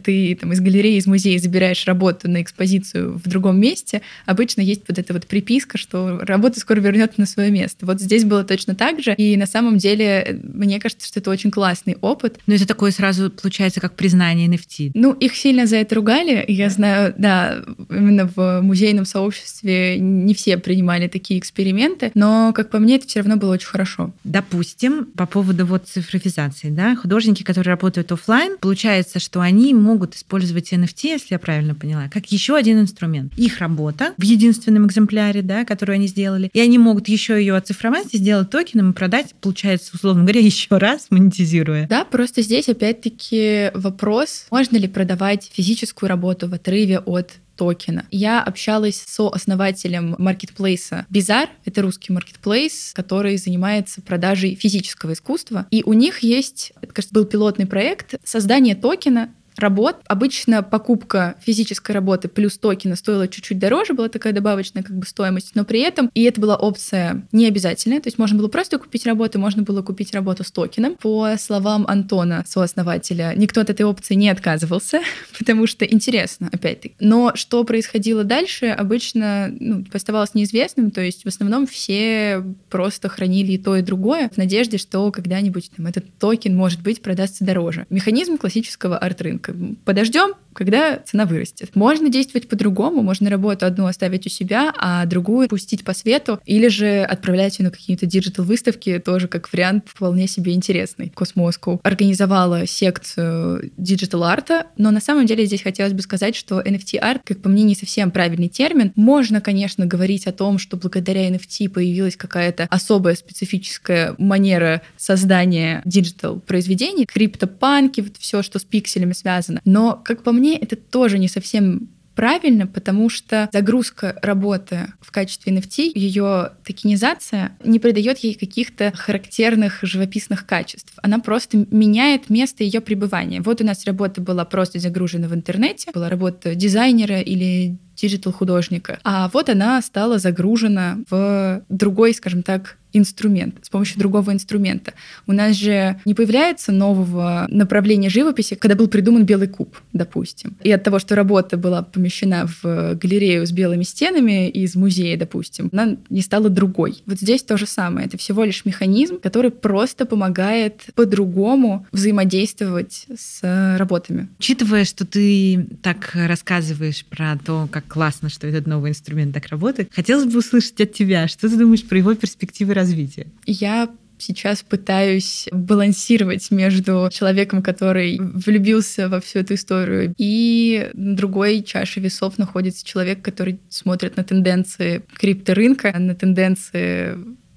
ты 0.02 0.36
там 0.40 0.52
из 0.52 0.60
галереи, 0.60 0.96
из 0.96 1.06
музея 1.06 1.38
забираешь 1.38 1.84
работу 1.86 2.30
на 2.30 2.42
экспозицию 2.42 3.18
в 3.18 3.28
другом 3.28 3.60
месте, 3.60 4.02
обычно 4.24 4.60
есть 4.60 4.82
вот 4.88 4.98
эта 4.98 5.12
вот 5.12 5.26
приписка, 5.26 5.78
что 5.78 6.18
работа 6.20 6.60
скоро 6.60 6.80
вернется 6.80 7.20
на 7.20 7.26
свое 7.26 7.50
место. 7.50 7.86
Вот 7.86 8.00
здесь 8.00 8.24
было 8.24 8.44
точно 8.44 8.74
так 8.74 9.02
же, 9.02 9.14
и 9.14 9.36
на 9.36 9.46
самом 9.46 9.78
деле 9.78 10.40
мне 10.42 10.80
кажется, 10.80 11.06
что 11.06 11.20
это 11.20 11.30
очень 11.36 11.50
классный 11.50 11.96
опыт. 12.00 12.38
Но 12.46 12.54
это 12.54 12.66
такое 12.66 12.90
сразу 12.90 13.30
получается 13.30 13.80
как 13.80 13.94
признание 13.94 14.48
NFT. 14.48 14.92
Ну, 14.94 15.12
их 15.12 15.36
сильно 15.36 15.66
за 15.66 15.76
это 15.76 15.94
ругали. 15.94 16.44
Я 16.48 16.70
знаю, 16.70 17.14
да, 17.16 17.62
именно 17.90 18.30
в 18.34 18.60
музейном 18.62 19.04
сообществе 19.04 19.98
не 19.98 20.34
все 20.34 20.56
принимали 20.58 21.08
такие 21.08 21.38
эксперименты, 21.38 22.10
но, 22.14 22.52
как 22.54 22.70
по 22.70 22.78
мне, 22.78 22.96
это 22.96 23.06
все 23.06 23.20
равно 23.20 23.36
было 23.36 23.52
очень 23.54 23.68
хорошо. 23.68 24.12
Допустим, 24.24 25.06
по 25.16 25.26
поводу 25.26 25.66
вот 25.66 25.86
цифровизации, 25.86 26.70
да, 26.70 26.96
художники, 26.96 27.42
которые 27.42 27.72
работают 27.72 28.10
офлайн, 28.12 28.56
получается, 28.58 29.18
что 29.18 29.40
они 29.40 29.74
могут 29.74 30.14
использовать 30.14 30.72
NFT, 30.72 31.08
если 31.08 31.34
я 31.34 31.38
правильно 31.38 31.74
поняла, 31.74 32.08
как 32.08 32.26
еще 32.32 32.56
один 32.56 32.80
инструмент. 32.80 33.32
Их 33.36 33.58
работа 33.58 34.14
в 34.16 34.22
единственном 34.22 34.86
экземпляре, 34.86 35.42
да, 35.42 35.64
которую 35.64 35.94
они 35.94 36.06
сделали, 36.06 36.50
и 36.52 36.60
они 36.60 36.78
могут 36.78 37.08
еще 37.08 37.38
ее 37.38 37.56
оцифровать 37.56 38.08
и 38.12 38.18
сделать 38.18 38.50
токеном 38.50 38.90
и 38.90 38.94
продать, 38.94 39.34
получается, 39.40 39.92
условно 39.94 40.22
говоря, 40.22 40.40
еще 40.46 40.78
раз, 40.78 41.08
монетизируя. 41.26 41.86
Да, 41.88 42.04
просто 42.04 42.42
здесь 42.42 42.68
опять-таки 42.68 43.70
вопрос, 43.74 44.46
можно 44.50 44.76
ли 44.76 44.88
продавать 44.88 45.50
физическую 45.52 46.08
работу 46.08 46.48
в 46.48 46.54
отрыве 46.54 47.00
от 47.00 47.32
токена. 47.56 48.04
Я 48.10 48.42
общалась 48.42 49.02
со 49.06 49.28
основателем 49.28 50.14
маркетплейса 50.18 51.06
Bizarre, 51.10 51.48
это 51.64 51.82
русский 51.82 52.12
маркетплейс, 52.12 52.92
который 52.94 53.36
занимается 53.38 54.02
продажей 54.02 54.54
физического 54.54 55.14
искусства. 55.14 55.66
И 55.70 55.82
у 55.84 55.94
них 55.94 56.20
есть, 56.20 56.72
это, 56.82 56.92
кажется, 56.92 57.14
был 57.14 57.24
пилотный 57.24 57.66
проект 57.66 58.16
создания 58.24 58.74
токена 58.74 59.30
работ. 59.58 59.96
Обычно 60.06 60.62
покупка 60.62 61.36
физической 61.40 61.92
работы 61.92 62.28
плюс 62.28 62.58
токена 62.58 62.96
стоила 62.96 63.28
чуть-чуть 63.28 63.58
дороже, 63.58 63.94
была 63.94 64.08
такая 64.08 64.32
добавочная 64.32 64.82
как 64.82 64.96
бы 64.96 65.06
стоимость, 65.06 65.52
но 65.54 65.64
при 65.64 65.80
этом, 65.80 66.10
и 66.14 66.22
это 66.24 66.40
была 66.40 66.56
опция 66.56 67.26
не 67.32 67.46
обязательная, 67.46 68.00
то 68.00 68.08
есть 68.08 68.18
можно 68.18 68.38
было 68.38 68.48
просто 68.48 68.78
купить 68.78 69.06
работу, 69.06 69.38
можно 69.38 69.62
было 69.62 69.82
купить 69.82 70.14
работу 70.14 70.44
с 70.44 70.50
токеном. 70.50 70.96
По 70.96 71.36
словам 71.38 71.86
Антона, 71.88 72.44
сооснователя, 72.46 73.32
никто 73.36 73.60
от 73.60 73.70
этой 73.70 73.82
опции 73.82 74.14
не 74.14 74.28
отказывался, 74.28 75.00
потому 75.38 75.66
что 75.66 75.84
интересно, 75.84 76.48
опять-таки. 76.52 76.94
Но 77.00 77.32
что 77.34 77.64
происходило 77.64 78.24
дальше, 78.24 78.66
обычно 78.66 79.48
ну, 79.58 79.84
оставалось 79.92 80.34
неизвестным, 80.34 80.90
то 80.90 81.00
есть 81.00 81.24
в 81.24 81.28
основном 81.28 81.66
все 81.66 82.44
просто 82.70 83.08
хранили 83.08 83.52
и 83.52 83.58
то, 83.58 83.76
и 83.76 83.82
другое 83.82 84.28
в 84.28 84.36
надежде, 84.36 84.78
что 84.78 85.10
когда-нибудь 85.10 85.70
там, 85.76 85.86
этот 85.86 86.04
токен, 86.18 86.56
может 86.56 86.82
быть, 86.82 87.02
продастся 87.02 87.44
дороже. 87.44 87.86
Механизм 87.90 88.36
классического 88.36 88.98
арт-рынка 88.98 89.45
подождем, 89.84 90.34
когда 90.56 90.98
цена 91.04 91.26
вырастет. 91.26 91.76
Можно 91.76 92.08
действовать 92.08 92.48
по-другому, 92.48 93.02
можно 93.02 93.28
работу 93.28 93.66
одну 93.66 93.86
оставить 93.86 94.26
у 94.26 94.30
себя, 94.30 94.72
а 94.78 95.04
другую 95.04 95.48
пустить 95.48 95.84
по 95.84 95.92
свету, 95.92 96.40
или 96.46 96.68
же 96.68 97.02
отправлять 97.02 97.58
ее 97.58 97.66
на 97.66 97.70
какие-то 97.70 98.06
digital-выставки, 98.06 98.98
тоже 98.98 99.28
как 99.28 99.52
вариант 99.52 99.84
вполне 99.86 100.26
себе 100.26 100.54
интересный. 100.54 101.10
Cosmoscow 101.14 101.80
организовала 101.82 102.66
секцию 102.66 103.70
digital-арта, 103.76 104.66
но 104.78 104.90
на 104.90 105.00
самом 105.00 105.26
деле 105.26 105.44
здесь 105.44 105.62
хотелось 105.62 105.92
бы 105.92 106.00
сказать, 106.00 106.34
что 106.34 106.60
NFT-арт, 106.60 107.22
как 107.24 107.42
по 107.42 107.48
мне, 107.48 107.62
не 107.62 107.74
совсем 107.74 108.10
правильный 108.10 108.48
термин. 108.48 108.92
Можно, 108.96 109.40
конечно, 109.40 109.84
говорить 109.84 110.26
о 110.26 110.32
том, 110.32 110.58
что 110.58 110.76
благодаря 110.76 111.28
NFT 111.30 111.68
появилась 111.68 112.16
какая-то 112.16 112.66
особая 112.70 113.14
специфическая 113.14 114.14
манера 114.18 114.80
создания 114.96 115.82
digital-произведений, 115.84 117.04
криптопанки, 117.04 118.00
вот 118.00 118.16
все, 118.18 118.42
что 118.42 118.58
с 118.58 118.64
пикселями 118.64 119.12
связано. 119.12 119.60
Но, 119.64 120.00
как 120.02 120.22
по 120.22 120.32
мне, 120.32 120.45
это 120.54 120.76
тоже 120.76 121.18
не 121.18 121.28
совсем 121.28 121.88
правильно, 122.16 122.66
потому 122.66 123.08
что 123.08 123.48
загрузка 123.52 124.18
работы 124.22 124.92
в 125.00 125.12
качестве 125.12 125.52
NFT, 125.52 125.92
ее 125.94 126.52
токенизация 126.64 127.56
не 127.62 127.78
придает 127.78 128.18
ей 128.18 128.34
каких-то 128.34 128.90
характерных 128.96 129.80
живописных 129.82 130.46
качеств. 130.46 130.94
Она 131.02 131.20
просто 131.20 131.66
меняет 131.70 132.30
место 132.30 132.64
ее 132.64 132.80
пребывания. 132.80 133.42
Вот 133.42 133.60
у 133.60 133.64
нас 133.64 133.84
работа 133.84 134.20
была 134.20 134.44
просто 134.46 134.78
загружена 134.80 135.28
в 135.28 135.34
интернете, 135.34 135.90
была 135.92 136.08
работа 136.08 136.54
дизайнера 136.54 137.20
или 137.20 137.78
digital-художника. 137.96 138.98
А 139.04 139.28
вот 139.32 139.48
она 139.48 139.80
стала 139.82 140.18
загружена 140.18 140.98
в 141.10 141.62
другой, 141.68 142.14
скажем 142.14 142.42
так, 142.42 142.76
инструмент, 142.92 143.56
с 143.62 143.68
помощью 143.68 143.98
другого 143.98 144.32
инструмента. 144.32 144.94
У 145.26 145.32
нас 145.32 145.56
же 145.56 146.00
не 146.04 146.14
появляется 146.14 146.72
нового 146.72 147.46
направления 147.50 148.08
живописи, 148.08 148.54
когда 148.54 148.74
был 148.74 148.88
придуман 148.88 149.24
белый 149.24 149.48
куб, 149.48 149.76
допустим. 149.92 150.56
И 150.62 150.70
от 150.70 150.82
того, 150.82 150.98
что 150.98 151.14
работа 151.14 151.56
была 151.56 151.82
помещена 151.82 152.46
в 152.46 152.94
галерею 152.94 153.46
с 153.46 153.52
белыми 153.52 153.82
стенами 153.82 154.48
из 154.48 154.76
музея, 154.76 155.18
допустим, 155.18 155.68
она 155.72 155.96
не 156.08 156.22
стала 156.22 156.48
другой. 156.48 157.02
Вот 157.06 157.18
здесь 157.18 157.42
то 157.42 157.58
же 157.58 157.66
самое. 157.66 158.06
Это 158.06 158.16
всего 158.16 158.44
лишь 158.44 158.64
механизм, 158.64 159.20
который 159.20 159.50
просто 159.50 160.06
помогает 160.06 160.86
по-другому 160.94 161.86
взаимодействовать 161.92 163.06
с 163.14 163.76
работами. 163.78 164.28
Учитывая, 164.38 164.84
что 164.84 165.04
ты 165.04 165.66
так 165.82 166.12
рассказываешь 166.14 167.04
про 167.04 167.36
то, 167.44 167.68
как 167.70 167.85
классно, 167.88 168.28
что 168.28 168.46
этот 168.46 168.66
новый 168.66 168.90
инструмент 168.90 169.34
так 169.34 169.46
работает, 169.46 169.90
хотелось 169.94 170.26
бы 170.26 170.38
услышать 170.38 170.80
от 170.80 170.92
тебя, 170.92 171.28
что 171.28 171.48
ты 171.48 171.56
думаешь 171.56 171.84
про 171.84 171.98
его 171.98 172.14
перспективы 172.14 172.74
развития? 172.74 173.26
Я 173.46 173.88
сейчас 174.18 174.62
пытаюсь 174.62 175.46
балансировать 175.52 176.50
между 176.50 177.08
человеком, 177.12 177.62
который 177.62 178.18
влюбился 178.18 179.08
во 179.08 179.20
всю 179.20 179.40
эту 179.40 179.54
историю, 179.54 180.14
и 180.16 180.90
другой 180.94 181.62
чаше 181.62 182.00
весов 182.00 182.38
находится 182.38 182.84
человек, 182.84 183.22
который 183.22 183.60
смотрит 183.68 184.16
на 184.16 184.24
тенденции 184.24 185.02
крипторынка, 185.14 185.94
на 185.98 186.14
тенденции 186.14 187.14